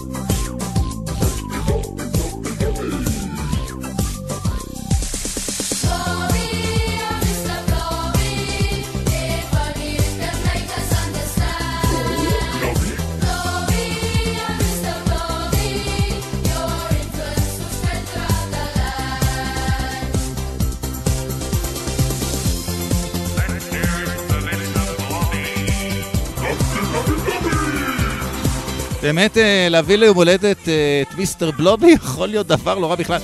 [29.14, 33.20] באמת אה, להביא ליום הולדת אה, את מיסטר בלובי יכול להיות דבר לא רע בכלל.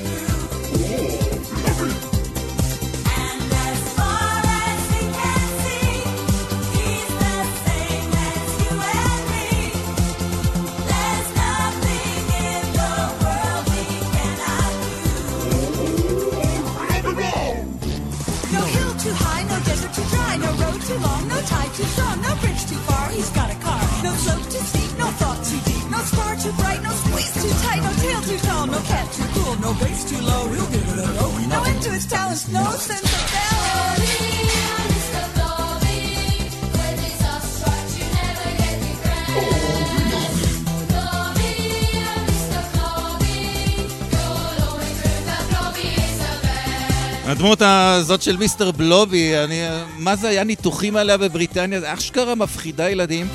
[47.98, 49.62] הזאת של מיסטר בלובי, אני,
[49.98, 51.80] מה זה היה ניתוחים עליה בבריטניה?
[51.80, 53.28] זה אשכרה מפחידה ילדים.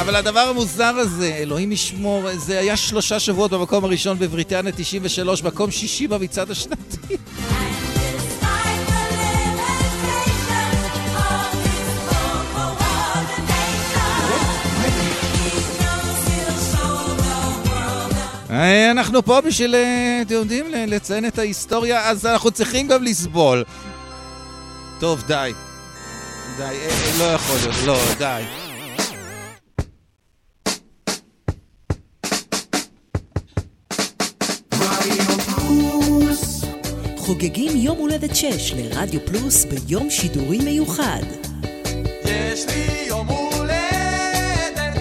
[0.00, 5.70] אבל הדבר המוזר הזה, אלוהים ישמור, זה היה שלושה שבועות במקום הראשון בבריטניה 93, מקום
[5.70, 6.93] שישי במצעד השנתי.
[18.90, 23.64] אנחנו פה בשביל, אה, אתם יודעים, ל- לציין את ההיסטוריה, אז אנחנו צריכים גם לסבול.
[25.00, 25.52] טוב, די.
[26.56, 28.42] די, אה, אה, לא יכול להיות, לא, די.
[37.16, 41.22] חוגגים יום הולדת 6 לרדיו פלוס ביום שידורי מיוחד.
[42.24, 44.98] יש לי יום הולדת,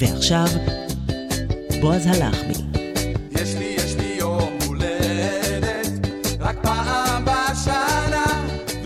[0.00, 0.46] ועכשיו,
[1.80, 2.69] בועז הלחמי.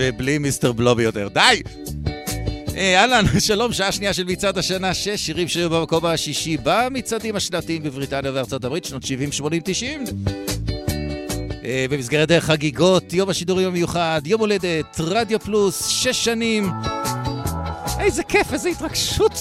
[0.04, 1.28] ובלי מיסטר בלובי יותר.
[1.28, 1.62] די!
[2.76, 7.82] אה, אהלן, שלום, שעה שנייה של מצעד השנה, שש שירים שהיו במקום השישי במצעדים השנתיים
[7.82, 10.04] בבריטניה וארצות הברית, שנות 70, 80, 90.
[11.64, 16.70] אה, במסגרת חגיגות, יום השידורים המיוחד, יום הולדת, רדיו פלוס, שש שנים.
[18.00, 19.38] איזה כיף, איזה התרגשות.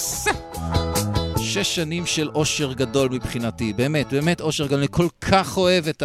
[1.38, 4.78] שש שנים של אושר גדול מבחינתי, באמת, באמת אושר גדול.
[4.78, 6.02] אני כל כך אוהב את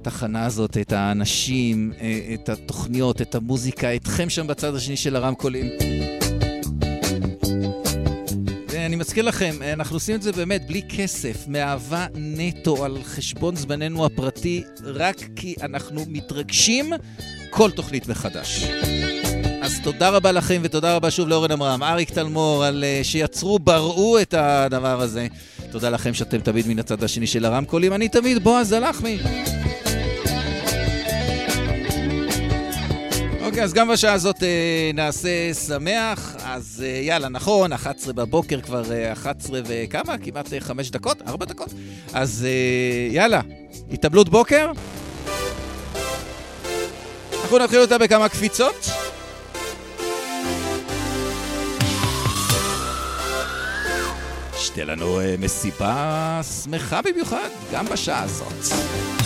[0.00, 5.66] התחנה הזאת, את האנשים, אה, את התוכניות, את המוזיקה, אתכם שם בצד השני של הרמקולים.
[8.68, 14.06] ואני מזכיר לכם, אנחנו עושים את זה באמת בלי כסף, מאהבה נטו על חשבון זמננו
[14.06, 16.92] הפרטי, רק כי אנחנו מתרגשים
[17.50, 18.64] כל תוכנית מחדש.
[19.62, 24.20] אז תודה רבה לכם ותודה רבה שוב לאורן עמרם, אריק תלמור, על uh, שיצרו, בראו
[24.20, 25.26] את הדבר הזה.
[25.70, 29.18] תודה לכם שאתם תמיד מן הצד השני של הרמקולים, אני תמיד בועז הלחמי.
[33.48, 38.92] אוקיי, אז גם בשעה הזאת אה, נעשה שמח, אז אה, יאללה, נכון, 11 בבוקר, כבר
[38.92, 40.18] אה, 11 וכמה?
[40.18, 41.22] כמעט אה, 5 דקות?
[41.28, 41.68] 4 דקות?
[42.12, 43.40] אז אה, יאללה,
[43.92, 44.72] התאבלות בוקר?
[47.42, 48.90] אנחנו נתחיל אותה בכמה קפיצות.
[54.58, 59.17] שתהיה לנו אה, מסיבה שמחה במיוחד, גם בשעה הזאת.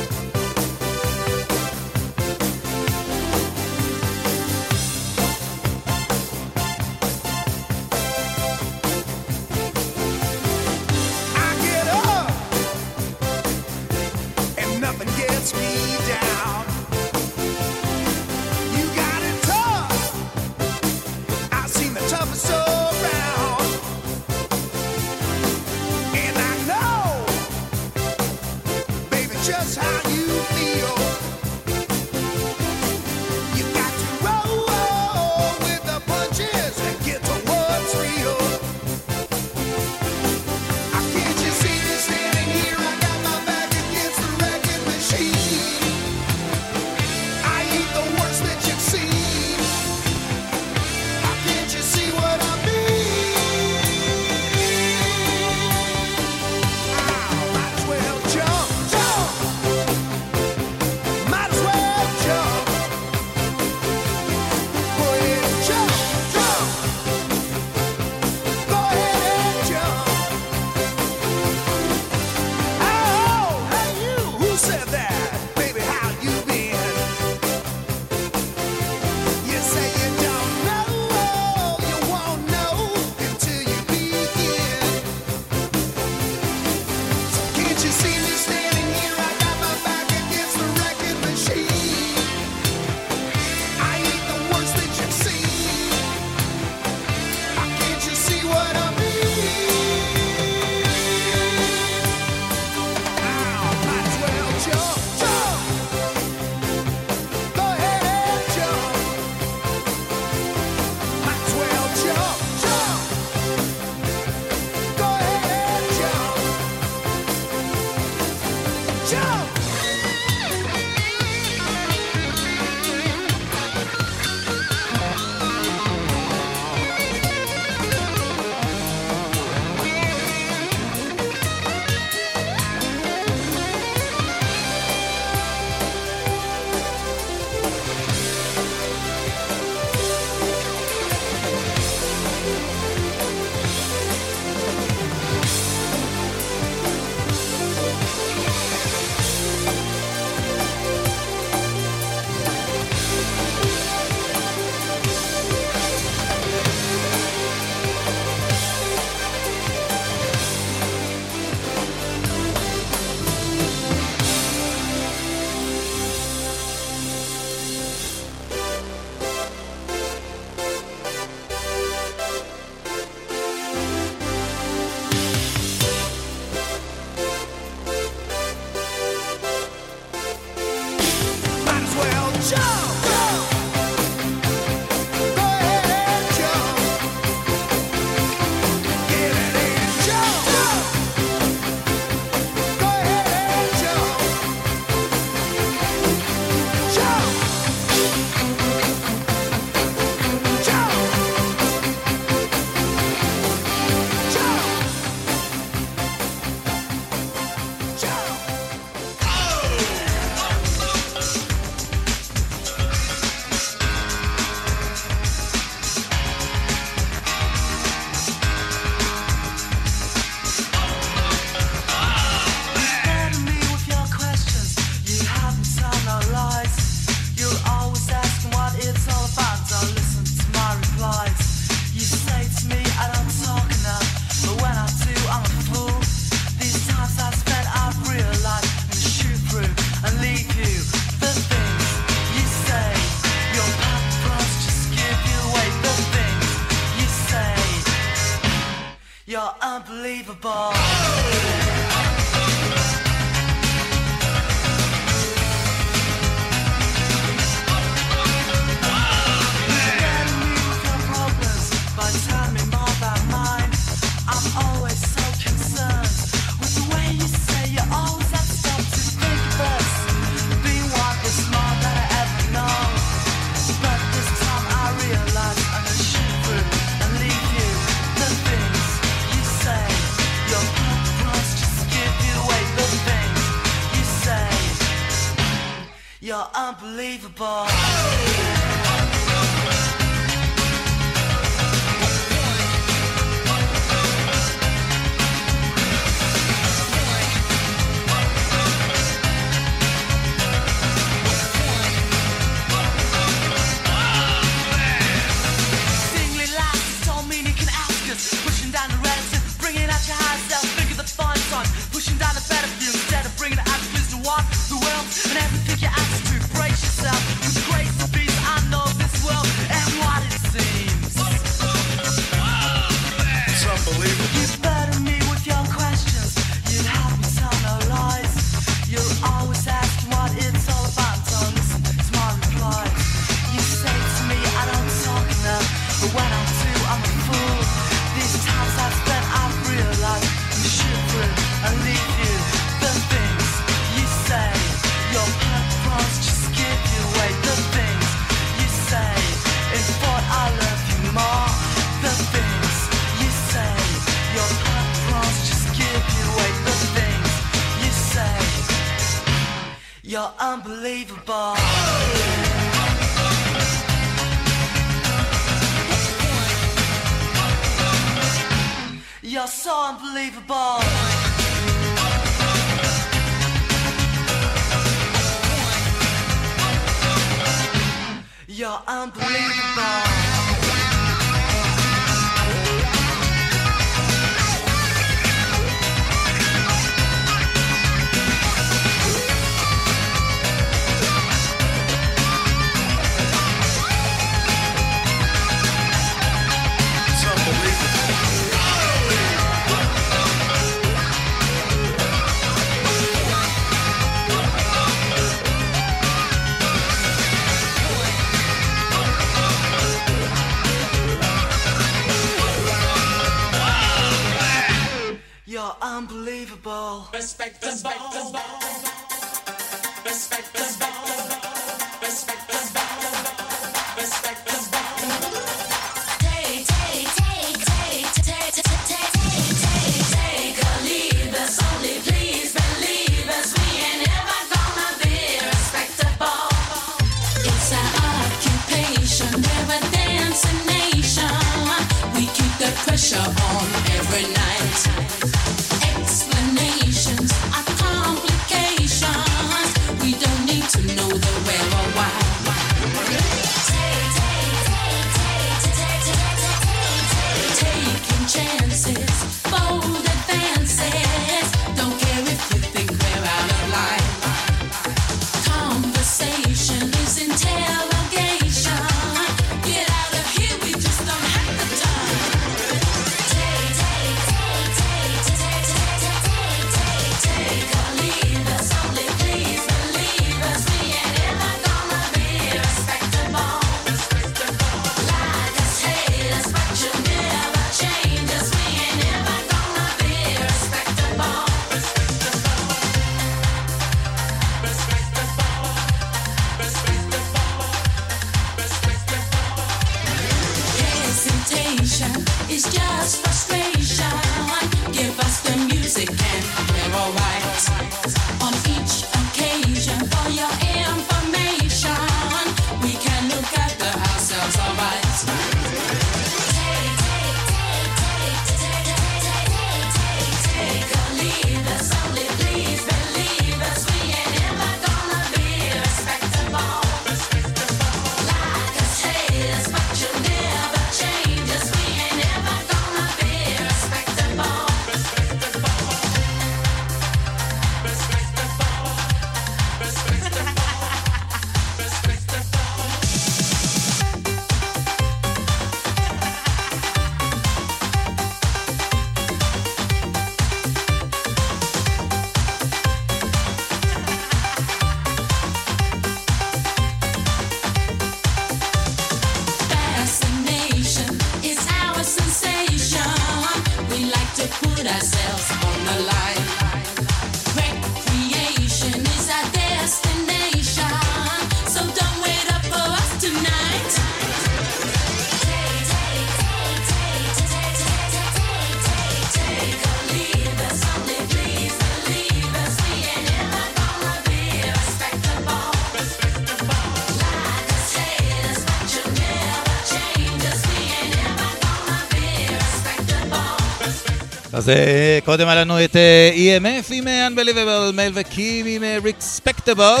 [594.62, 600.00] אז אה, קודם היה לנו את אה, EMF עם אה, Unbelievable Male וקים עם Respectable.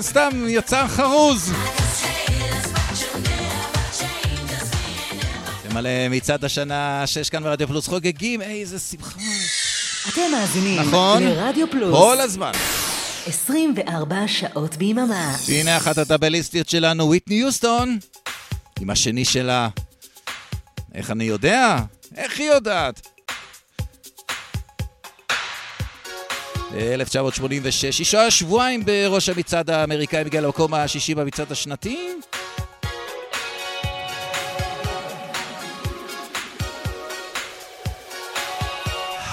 [0.00, 1.52] סתם יצא חרוז.
[5.70, 9.20] למלא מצעד השנה שש כאן ברדיו פלוס חוגגים, איזה שמחה.
[10.08, 11.22] אתם מאזינים נכון?
[11.22, 11.94] לרדיו פלוס.
[11.94, 12.52] כל הזמן.
[13.26, 15.36] 24 שעות ביממה.
[15.48, 17.98] הנה אחת הטבליסטיות שלנו, וויטני יוסטון,
[18.80, 19.68] עם השני שלה.
[20.94, 21.76] איך אני יודע?
[22.40, 23.06] היא יודעת?
[26.74, 32.12] 1986, היא שוהה שבועיים בראש המצעד האמריקאי בגלל המקום השישי במצעד השנתי.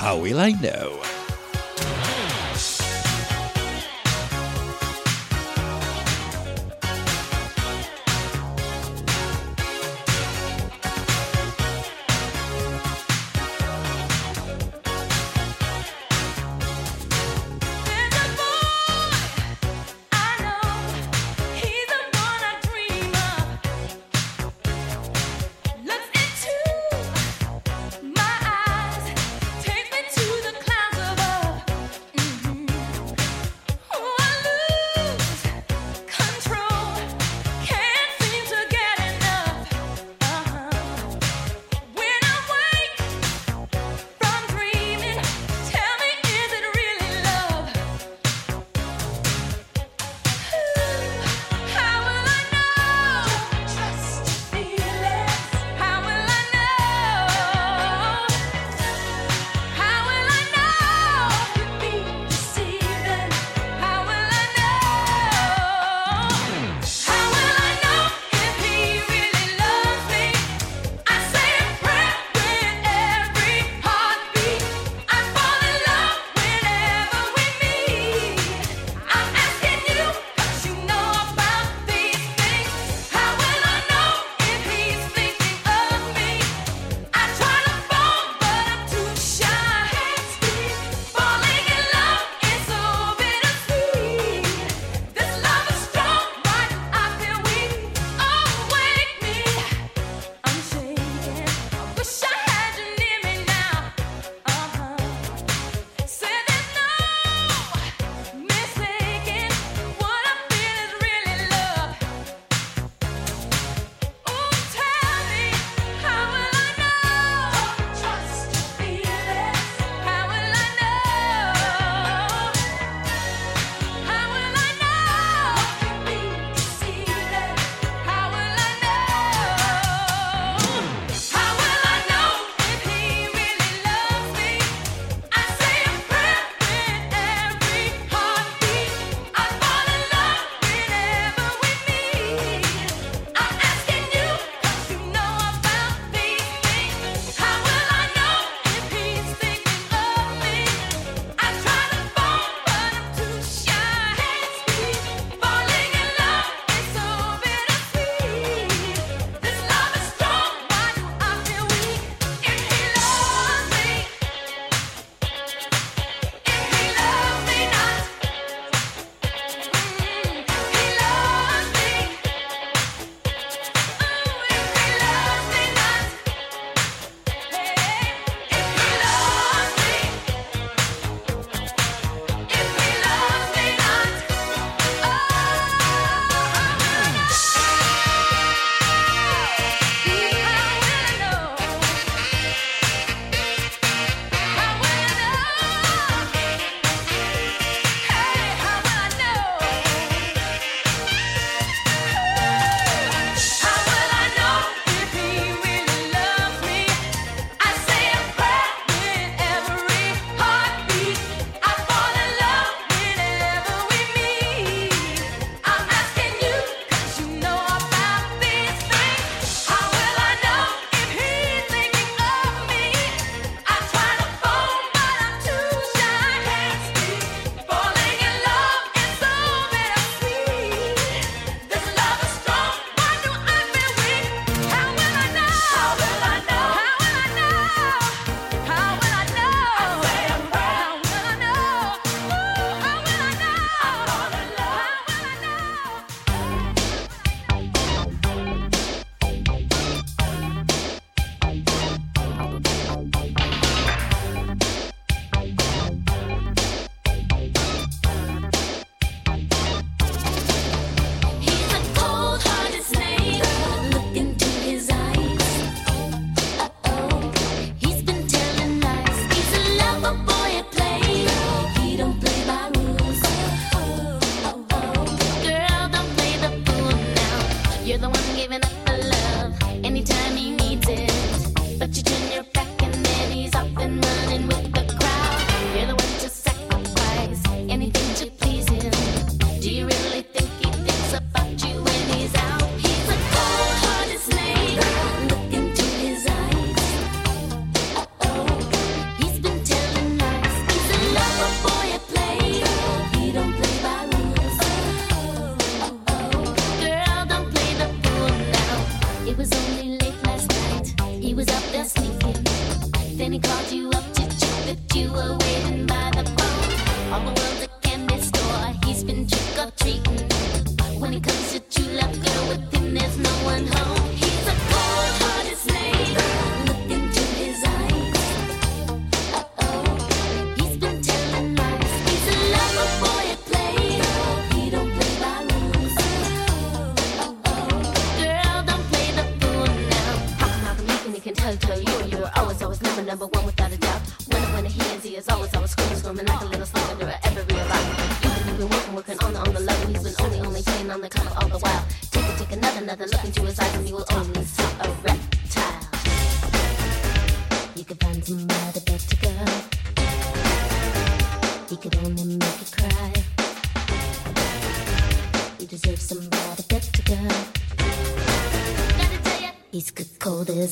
[0.01, 1.06] How will I know?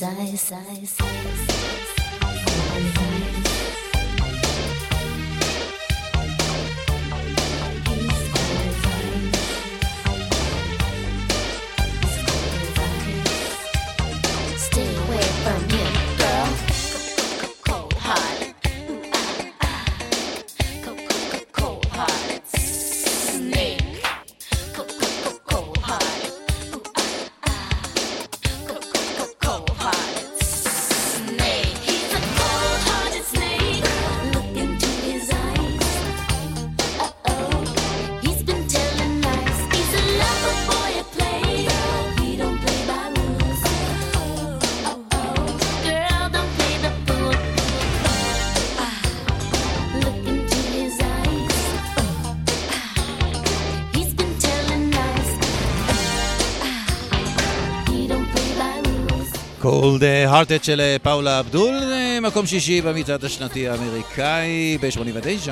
[0.02, 1.05] was ice.
[59.86, 65.52] All the Hearted של אה, פאולה אבדול, אה, מקום שישי במצעד השנתי האמריקאי ב-89.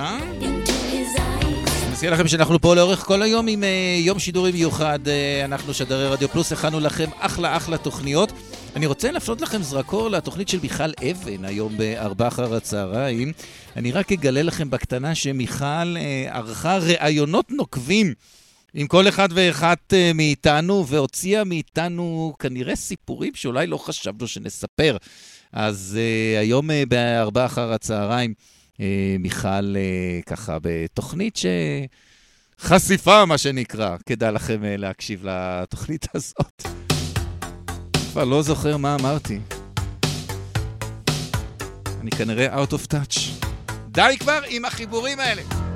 [1.91, 4.99] מזכיר לכם שאנחנו פה לאורך כל היום עם אה, יום שידורי מיוחד,
[5.45, 8.31] אנחנו שדרי רדיו פלוס, הכנו לכם אחלה אחלה תוכניות.
[8.75, 13.33] אני רוצה להפנות לכם זרקור לתוכנית של מיכל אבן היום בארבע אחר הצהריים.
[13.75, 15.95] אני רק אגלה לכם בקטנה שמיכל
[16.31, 18.13] ערכה ראיונות נוקבים.
[18.73, 24.97] עם כל אחד ואחת אה, מאיתנו, והוציאה מאיתנו כנראה סיפורים שאולי לא חשבנו שנספר.
[25.53, 28.33] אז uh, היום uh, בארבע אחר הצהריים,
[28.73, 28.79] uh,
[29.19, 31.45] מיכל uh, ככה בתוכנית ש...
[32.59, 33.97] חשיפה, מה שנקרא.
[34.05, 36.63] כדאי לכם uh, להקשיב לתוכנית הזאת.
[38.11, 39.39] כבר לא זוכר מה אמרתי.
[42.01, 43.45] אני כנראה out of touch.
[43.87, 45.72] די כבר עם החיבורים האלה.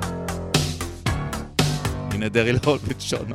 [2.18, 3.34] נדרי להול בלשונו.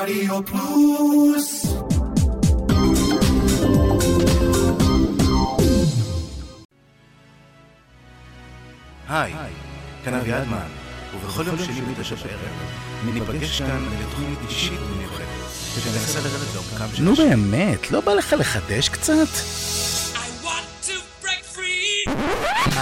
[0.00, 1.66] רדיו פלוס
[9.08, 9.32] היי,
[10.04, 10.58] כאן אביעד מן,
[11.14, 12.40] ובכל יום שני בתשע בערב,
[13.14, 15.26] ניפגש כאן לתוכנית אישית ומיוחדת,
[15.74, 19.28] שתנסה לרדת לעומקם של נו באמת, לא בא לך לחדש קצת?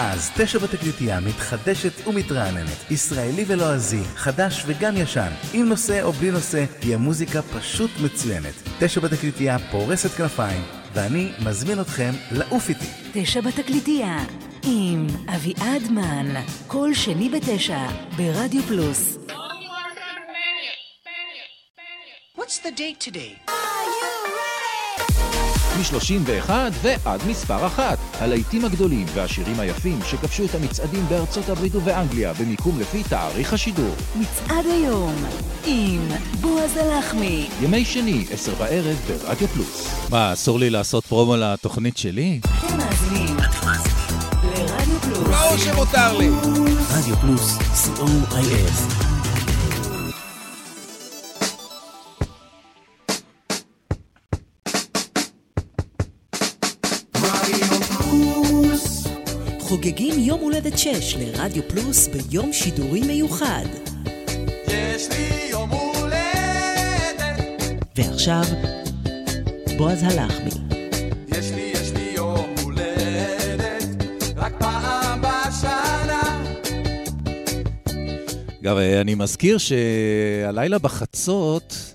[0.02, 6.64] אז תשע בתקליטייה מתחדשת ומתרעננת, ישראלי ולועזי, חדש וגם ישן, עם נושא או בלי נושא,
[6.80, 8.54] תהיה מוזיקה פשוט מצוינת.
[8.78, 10.62] תשע בתקליטייה פורסת כנפיים,
[10.94, 12.86] ואני מזמין אתכם לעוף איתי.
[13.12, 14.18] תשע בתקליטייה,
[14.62, 16.34] עם אביעד מן,
[16.66, 17.86] כל שני בתשע,
[18.16, 19.18] ברדיו פלוס.
[22.38, 23.50] What's the date today?
[25.78, 26.50] מ-31
[26.82, 27.98] ועד מספר אחת.
[28.20, 33.94] הלהיטים הגדולים והשירים היפים שכבשו את המצעדים בארצות הברית ובאנגליה במיקום לפי תאריך השידור.
[34.16, 35.14] מצעד היום,
[35.66, 36.08] עם
[36.40, 37.48] בועז הלחמי.
[37.62, 39.88] ימי שני, עשר בערב ברדיו פלוס.
[40.10, 42.40] מה, אסור לי לעשות פרומו לתוכנית שלי?
[42.66, 43.36] אתם מאזינים
[44.44, 45.28] לרדיו פלוס.
[45.28, 46.28] ברור שמותר לי.
[46.90, 48.99] רדיו פלוס, co.il.
[59.82, 63.64] חוגגים יום הולדת 6 לרדיו פלוס ביום שידורי מיוחד.
[64.66, 67.40] יש לי יום הולדת
[67.96, 68.42] ועכשיו,
[69.78, 70.50] בועז הלחמי.
[71.28, 73.84] יש לי, יש לי יום הולדת
[74.36, 76.42] רק פעם בשנה
[78.62, 81.89] אגב, אני מזכיר שהלילה בחצות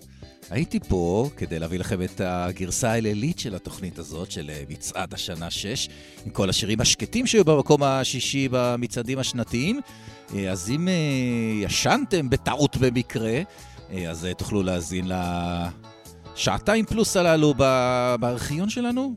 [0.50, 5.52] הייתי פה כדי להביא לכם את הגרסה הלילית של התוכנית הזאת, של אה, מצעד השנה
[5.52, 5.90] 6,
[6.26, 9.80] עם כל השירים השקטים שהיו במקום השישי במצעדים השנתיים.
[10.36, 10.94] אה, אז אם אה,
[11.62, 13.42] ישנתם בטעות במקרה,
[14.10, 15.12] אז תוכלו להאזין
[16.36, 17.54] לשעתיים פלוס הללו
[18.20, 19.16] בארכיון שלנו.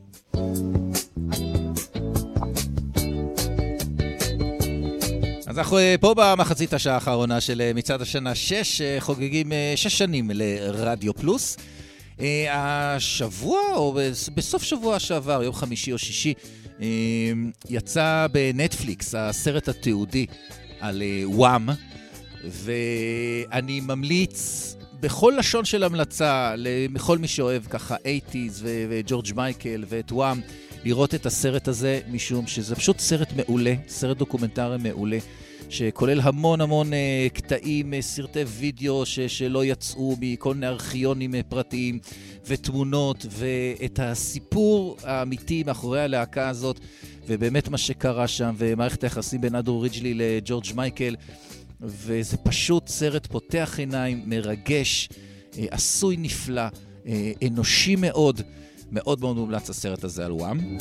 [5.59, 9.97] אנחנו אה, פה במחצית השעה האחרונה של אה, מצעד השנה 6, אה, חוגגים אה, שש
[9.97, 11.57] שנים לרדיו פלוס.
[12.51, 16.33] השבוע, או בס- בסוף שבוע שעבר, יום חמישי או שישי,
[17.69, 20.25] יצא בנטפליקס הסרט התיעודי
[20.79, 21.69] על Wham,
[22.43, 26.53] ואני ממליץ בכל לשון של המלצה
[26.93, 30.41] לכל מי שאוהב ככה 80's ו- וג'ורג' מייקל ואת Wham,
[30.85, 35.17] לראות את הסרט הזה, משום שזה פשוט סרט מעולה, סרט דוקומנטרי מעולה.
[35.69, 41.43] שכולל המון המון אה, קטעים, אה, סרטי וידאו ש- שלא יצאו מכל מיני ארכיונים אה,
[41.43, 41.99] פרטיים
[42.47, 46.79] ותמונות, ואת הסיפור האמיתי מאחורי הלהקה הזאת,
[47.27, 51.15] ובאמת מה שקרה שם, ומערכת היחסים בין אדרו ריג'לי לג'ורג' מייקל,
[51.81, 55.09] וזה פשוט סרט פותח עיניים, מרגש,
[55.57, 56.63] עשוי נפלא,
[57.47, 58.41] אנושי מאוד.
[58.91, 60.77] מאוד מאוד מומלץ הסרט הזה על וואם.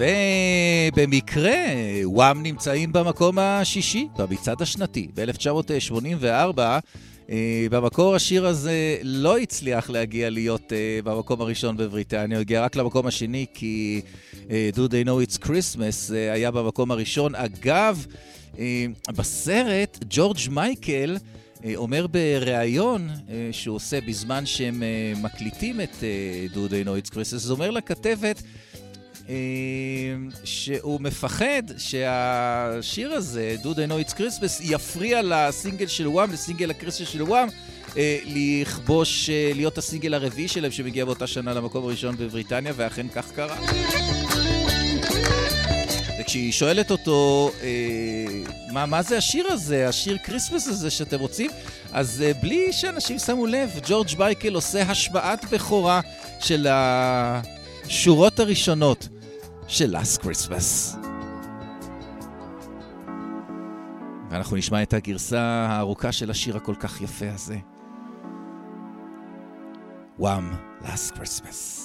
[0.00, 1.64] ובמקרה,
[2.04, 5.08] וואם נמצאים במקום השישי, במצעד השנתי.
[5.14, 6.58] ב-1984,
[7.30, 12.76] אה, במקור השיר הזה לא הצליח להגיע להיות אה, במקום הראשון בבריטניה, הוא הגיע רק
[12.76, 14.00] למקום השני, כי
[14.50, 17.34] אה, Do They Know It's Christmas היה במקום הראשון.
[17.34, 18.06] אגב,
[19.16, 21.16] בסרט, ג'ורג' מייקל
[21.76, 23.08] אומר בריאיון
[23.52, 24.82] שהוא עושה בזמן שהם
[25.22, 26.04] מקליטים את
[26.54, 28.42] Do They Know It's Christmas, הוא אומר לכתבת,
[30.44, 37.04] שהוא מפחד שהשיר הזה, Do They Know It's Christmas, יפריע לסינגל של וואם, לסינגל הקריסטל
[37.04, 37.48] של וואם,
[37.96, 43.32] אה, לכבוש, אה, להיות הסינגל הרביעי שלהם שמגיע באותה שנה למקום הראשון בבריטניה, ואכן כך
[43.32, 43.56] קרה.
[46.20, 47.68] וכשהיא שואלת אותו, אה,
[48.72, 51.50] מה, מה זה השיר הזה, השיר Christmas הזה שאתם רוצים?
[51.92, 56.00] אז אה, בלי שאנשים שמו לב, ג'ורג' מייקל עושה השמעת בכורה
[56.40, 59.08] של השורות הראשונות
[59.70, 60.96] של Last Christmas.
[64.30, 67.56] ואנחנו נשמע את הגרסה הארוכה של השיר הכל כך יפה הזה.
[70.18, 70.50] וואם,
[70.82, 71.79] Last Christmas.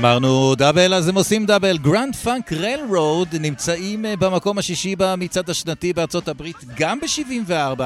[0.00, 1.78] אמרנו double, אז הם עושים double.
[1.78, 7.80] Grand Funk Railroad נמצאים אה, במקום השישי במצעד השנתי בארצות הברית, גם ב-74,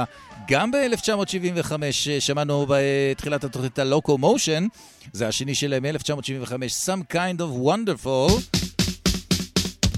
[0.48, 4.66] גם ב-1975, אה, שמענו בתחילת התוכנית ה Loco-Motion,
[5.12, 6.52] זה השני שלהם מ-1975,
[6.86, 8.32] Some kind of wonderful.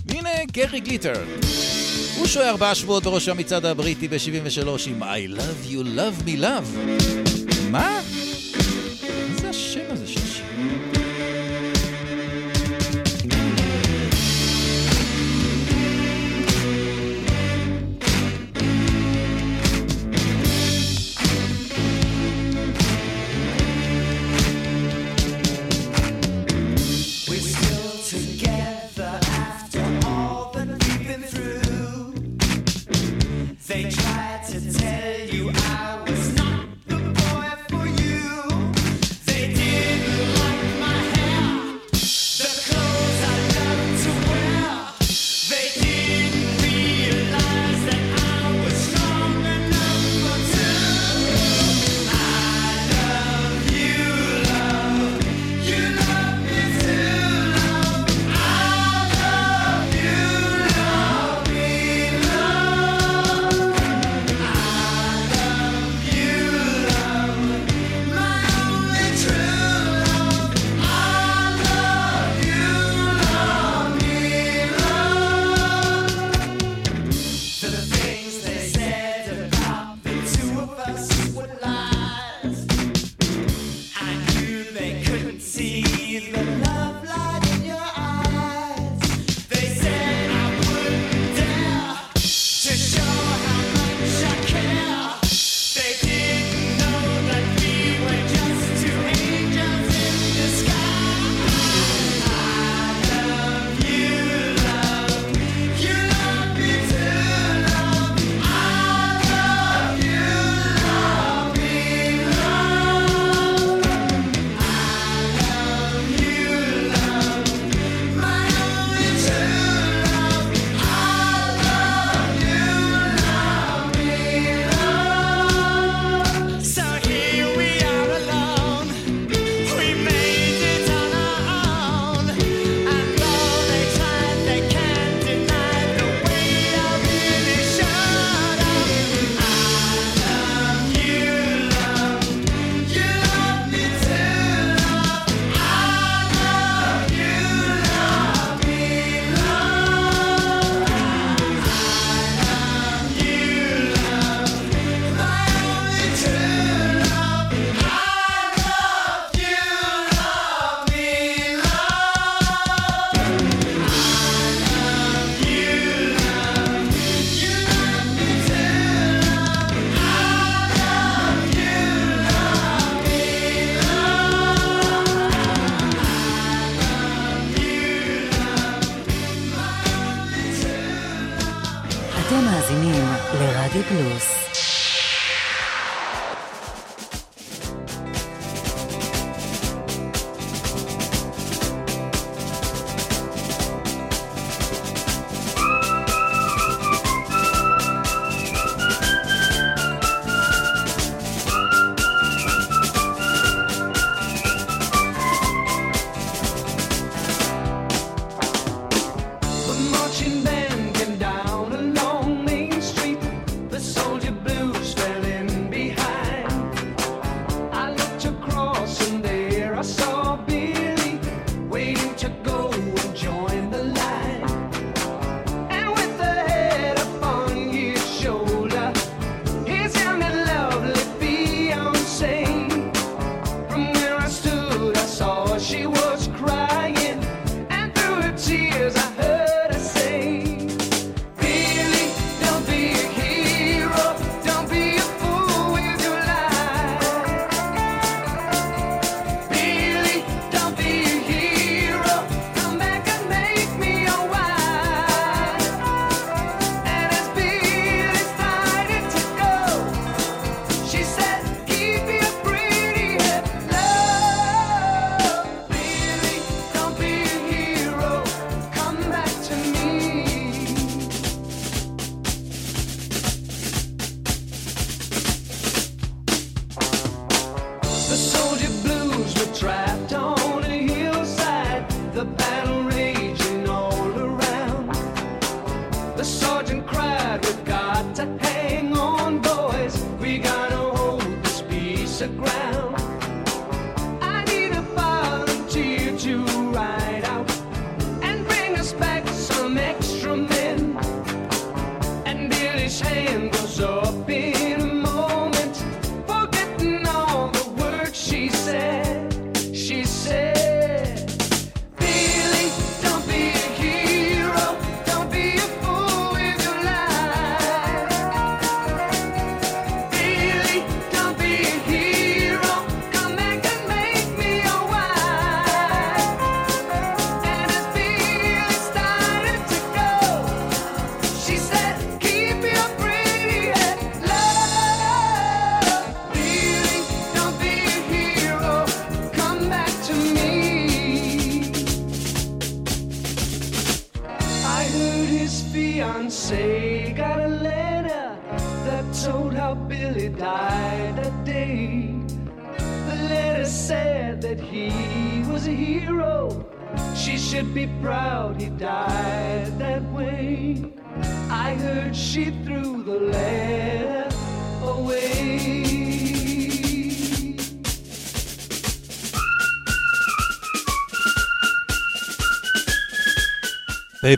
[0.09, 1.25] הנה גרי גליטר.
[2.19, 6.97] הוא שוהה ארבעה שבועות בראש המצעד הבריטי ב-73 עם I love you love me love.
[7.71, 8.01] מה?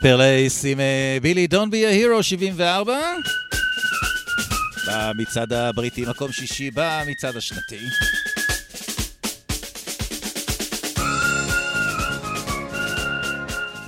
[0.09, 2.99] Paper Lace עם אה, Billy Don't Be a Hero 74.
[4.87, 7.79] במצעד הבריטי מקום שישי במצעד השנתי.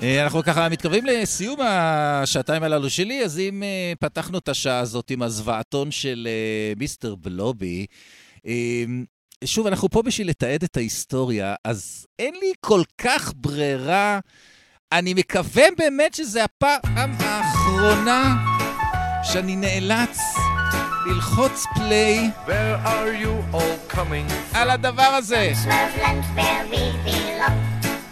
[0.03, 5.11] אה, אנחנו ככה מתקרבים לסיום השעתיים הללו שלי, אז אם אה, פתחנו את השעה הזאת
[5.11, 6.29] עם הזוועתון של
[6.77, 7.87] Mr Blobby,
[9.45, 14.21] שוב, אנחנו פה בשביל לתעד את ההיסטוריה, אז אין לי כל כך ברירה.
[14.93, 18.37] אני מקווה באמת שזה הפעם האחרונה
[19.23, 20.19] שאני נאלץ
[21.07, 22.31] ללחוץ פליי
[24.55, 25.53] על הדבר הזה.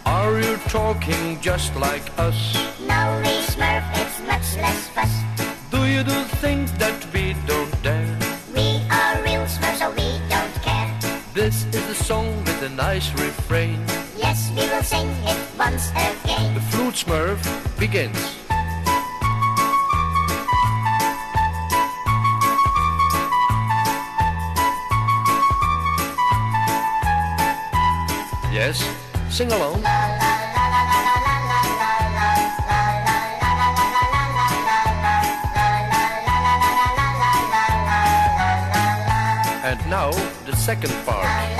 [0.05, 2.39] Are you talking just like us?
[2.91, 5.13] No, we Smurf, it's much less fuss.
[5.73, 8.15] Do you do things that we don't dare?
[8.55, 8.67] We
[8.99, 10.89] are real Smurfs, so we don't care.
[11.39, 13.79] This is a song with a nice refrain.
[14.29, 16.53] Yes, we will sing it once again.
[16.53, 17.41] The flute smurf
[17.79, 18.15] begins.
[28.53, 28.77] Yes,
[29.31, 29.83] sing along.
[39.65, 40.11] And now
[40.45, 41.58] the second part.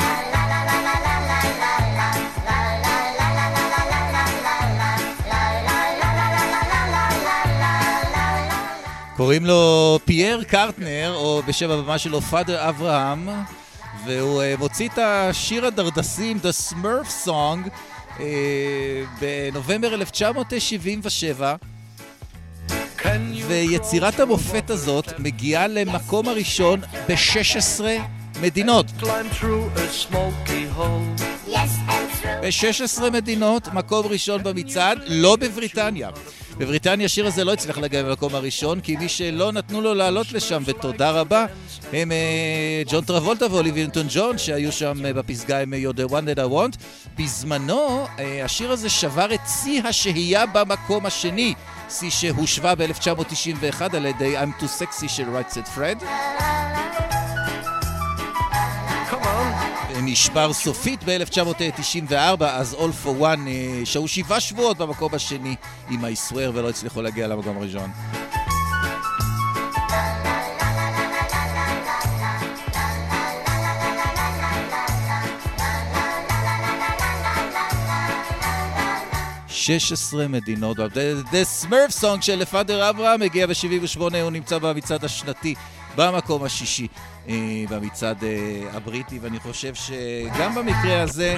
[9.19, 13.29] קוראים לו פייר קרטנר, או בשם הבמה שלו פאדר אברהם,
[14.05, 17.69] והוא אה, מוציא את השיר הדרדסים, The Smurf Song,
[18.19, 18.25] אה,
[19.21, 21.55] בנובמבר 1977.
[23.47, 27.81] ויצירת המופת הזאת מגיעה למקום הראשון ב-16
[28.41, 28.85] מדינות.
[28.99, 31.23] Climb through a smoky hole.
[31.47, 31.55] Yes,
[31.87, 33.01] and through.
[33.01, 36.09] ב-16 מדינות, מקום ראשון במצעד, לא בבריטניה.
[36.60, 40.64] בבריטניה השיר הזה לא הצליח להגיע למקום הראשון, כי מי שלא נתנו לו לעלות לשם,
[40.65, 41.45] ותודה רבה,
[41.94, 46.36] הם אה, ג'ון טרבולטה ואוליבי נטון ג'ון, שהיו שם אה, בפסגה עם You're the one
[46.36, 46.77] that I want.
[47.18, 51.53] בזמנו, אה, השיר הזה שבר את שיא השהייה במקום השני,
[51.90, 56.06] שיא שהושווה ב-1991 על ידי I'm too sexy של Right Said Fred.
[60.01, 65.55] נשבר סופית ב-1994, אז All for One אה, שהו שבעה שבועות במקום השני
[65.89, 67.91] עם I swear ולא הצליחו להגיע למקום הראשון.
[79.77, 80.77] שש עשרה מדינות.
[80.77, 85.55] The, Smurf Song של פאדר אברהם מגיע ב-78, הוא נמצא במצעד השנתי
[85.99, 86.88] במקום השישי
[87.30, 91.38] אה, במצעד אה, הבריטי, ואני חושב שגם במקרה הזה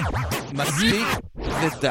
[0.52, 1.06] מספיק
[1.40, 1.88] ודי.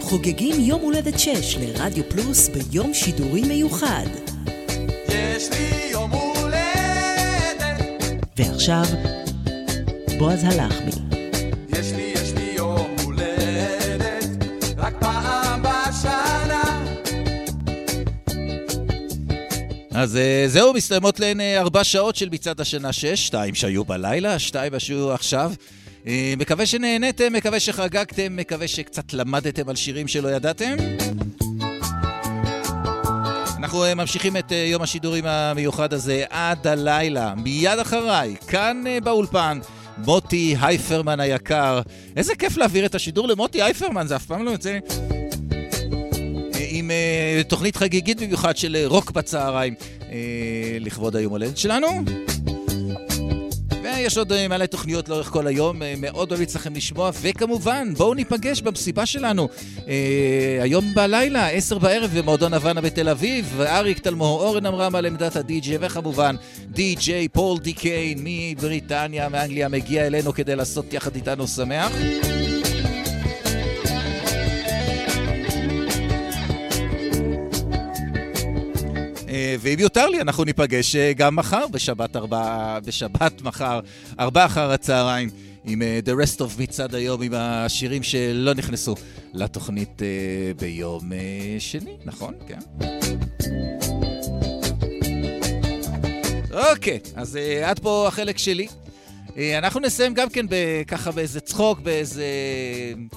[0.00, 4.06] חוגגים יום הולדת 6 לרדיו פלוס ביום שידורי מיוחד.
[5.08, 7.82] יש לי יום הולדת,
[8.36, 8.84] ועכשיו,
[10.18, 11.07] בועז הלחמי.
[19.98, 24.38] אז אה, זהו, מסתיימות להן אה, ארבע שעות של מצעד השנה שש, שתיים שהיו בלילה,
[24.38, 25.52] שתיים שהיו עכשיו.
[26.06, 30.76] אה, מקווה שנהניתם, מקווה שחגגתם, מקווה שקצת למדתם על שירים שלא ידעתם.
[33.58, 39.58] אנחנו ממשיכים את יום השידורים המיוחד הזה עד הלילה, מיד אחריי, כאן באולפן.
[39.98, 41.80] מוטי הייפרמן היקר.
[42.16, 44.78] איזה כיף להעביר את השידור למוטי הייפרמן, זה אף פעם לא יוצא.
[46.78, 50.16] עם אה, תוכנית חגיגית במיוחד של אה, רוק בצהריים אה,
[50.80, 51.86] לכבוד היום הולדת שלנו.
[53.82, 59.06] ויש עוד מלא תוכניות לאורך כל היום, מאוד ממליץ לכם לשמוע, וכמובן, בואו ניפגש במסיבה
[59.06, 59.48] שלנו
[60.60, 65.78] היום בלילה, עשר בערב, במועדון הוואנה בתל אביב, אריק תלמור, אורן עמרם על עמדת הדי-ג'יי,
[65.80, 66.36] וכמובן,
[66.70, 71.92] די-ג'יי פול די קיין מבריטניה, מאנגליה, מגיע אלינו כדי לעשות יחד איתנו שמח.
[79.60, 83.80] ואם יותר לי, אנחנו ניפגש אה, גם מחר, בשבת ארבע, בשבת מחר,
[84.20, 85.28] ארבע אחר הצהריים,
[85.64, 88.94] עם אה, The Rest of מצעד היום, עם השירים שלא נכנסו
[89.34, 90.06] לתוכנית אה,
[90.60, 91.18] ביום אה,
[91.58, 92.34] שני, נכון?
[92.48, 92.58] כן.
[96.52, 98.66] אוקיי, אז אה, עד פה החלק שלי.
[99.36, 100.46] אה, אנחנו נסיים גם כן
[100.86, 102.24] ככה באיזה צחוק, באיזה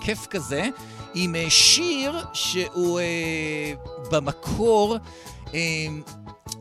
[0.01, 0.63] כיף כזה,
[1.13, 3.73] עם אה, שיר שהוא אה,
[4.11, 4.97] במקור
[5.53, 5.59] אה,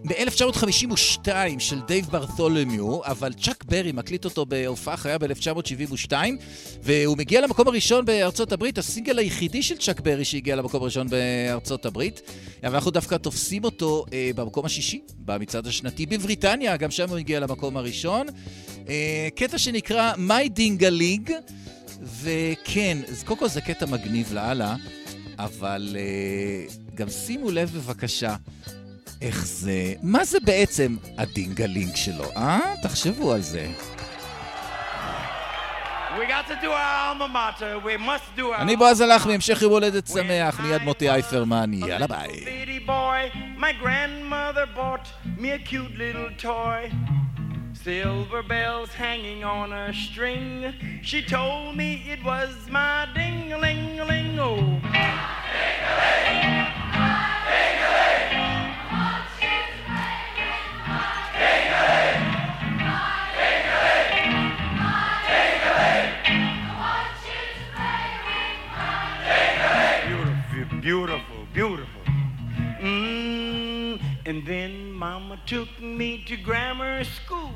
[0.04, 1.28] ב-1952
[1.58, 6.12] של דייב ברתולומיו, אבל צ'אק ברי מקליט אותו בהופעה חיה ב-1972,
[6.82, 11.86] והוא מגיע למקום הראשון בארצות הברית, הסינגל היחידי של צ'אק ברי שהגיע למקום הראשון בארצות
[11.86, 12.22] הברית,
[12.64, 17.40] אבל אנחנו דווקא תופסים אותו אה, במקום השישי, במצעד השנתי בבריטניה, גם שם הוא הגיע
[17.40, 18.26] למקום הראשון.
[18.88, 21.30] אה, קטע שנקרא My Ding-a-Ling,
[22.22, 24.76] וכן, קודם כל זה קטע מגניב לאללה,
[25.38, 28.36] אבל אה, גם שימו לב בבקשה.
[29.22, 29.92] איך זה...
[30.02, 32.60] מה זה בעצם ה ding-a-ling שלו, אה?
[32.82, 33.66] תחשבו על זה.
[38.58, 42.44] אני בועז הלחמי, המשך יום הולדת שמח, מיד מוטי אייפרמן, יאללה ביי.
[47.84, 50.74] Silver bells hanging on a string.
[51.02, 54.80] She told me it was my ding-a-ling-a-ling, oh.
[70.80, 72.00] Beautiful, beautiful.
[72.80, 77.54] Mm, and then Mama took me to grammar school,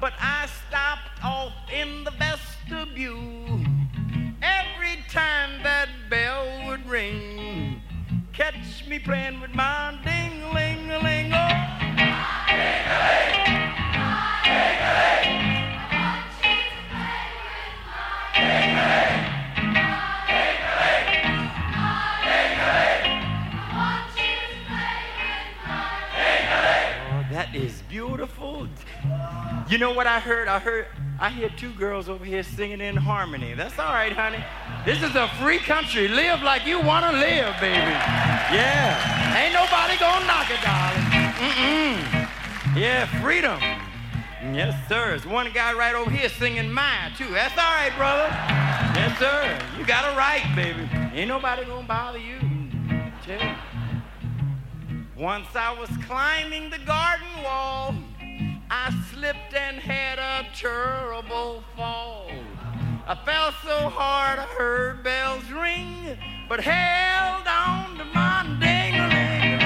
[0.00, 3.60] but I stopped off in the vestibule.
[4.40, 7.82] Every time that bell would ring,
[8.32, 11.32] catch me playing with my ding-a-ling-a-ling.
[11.34, 11.73] Oh.
[29.68, 30.46] You know what I heard?
[30.46, 30.86] I heard
[31.18, 33.54] I hear two girls over here singing in harmony.
[33.54, 34.44] That's all right, honey.
[34.84, 36.06] This is a free country.
[36.06, 37.94] Live like you want to live, baby.
[38.52, 39.40] Yeah.
[39.40, 41.04] Ain't nobody gonna knock it, darling.
[41.40, 42.76] Mm-mm.
[42.76, 43.58] Yeah, freedom.
[44.54, 45.08] Yes, sir.
[45.10, 47.30] There's one guy right over here singing mine, too.
[47.30, 48.28] That's all right, brother.
[49.00, 49.58] Yes, sir.
[49.78, 50.86] You got a right, baby.
[51.18, 52.36] Ain't nobody gonna bother you.
[53.24, 53.56] Tell.
[55.16, 57.94] Once I was climbing the garden wall,
[58.76, 62.28] I slipped and had a terrible fall.
[63.06, 66.18] I fell so hard I heard bells ring,
[66.48, 69.60] but held on to my ding-a-ling.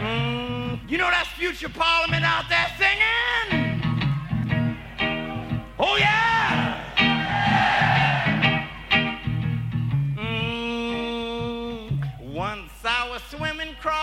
[0.00, 2.17] Mm, you know that's future Parliament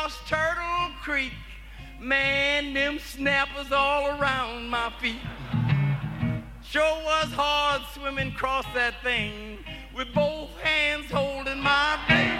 [0.05, 1.31] across Turtle Creek,
[1.99, 5.15] man, them snappers all around my feet.
[6.63, 9.57] Sure was hard swimming across that thing
[9.95, 12.34] with both hands holding my baby.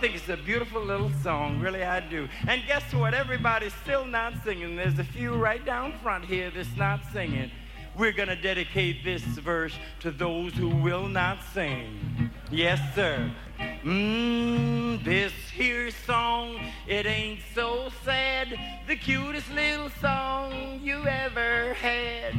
[0.00, 2.28] Think it's a beautiful little song, really I do.
[2.46, 3.14] And guess what?
[3.14, 4.76] Everybody's still not singing.
[4.76, 7.50] There's a few right down front here that's not singing.
[7.96, 12.30] We're going to dedicate this verse to those who will not sing.
[12.48, 13.28] Yes, sir.
[13.58, 18.56] Mmm, this here song, it ain't so sad.
[18.86, 22.34] The cutest little song you ever had.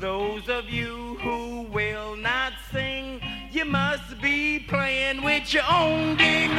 [0.00, 3.20] Those of you who will not sing,
[3.56, 6.50] you must be playing with your own ding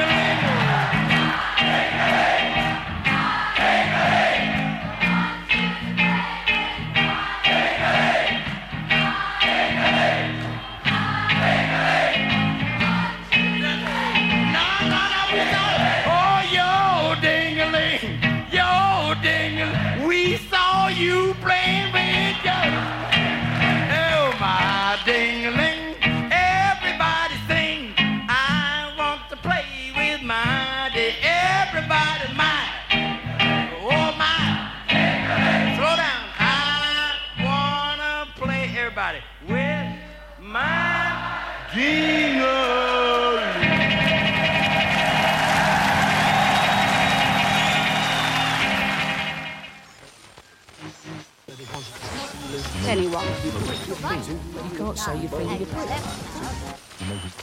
[4.39, 4.56] Oh,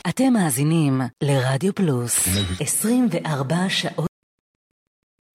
[0.08, 2.28] אתם מאזינים לרדיו פלוס
[2.60, 4.13] 24 שעות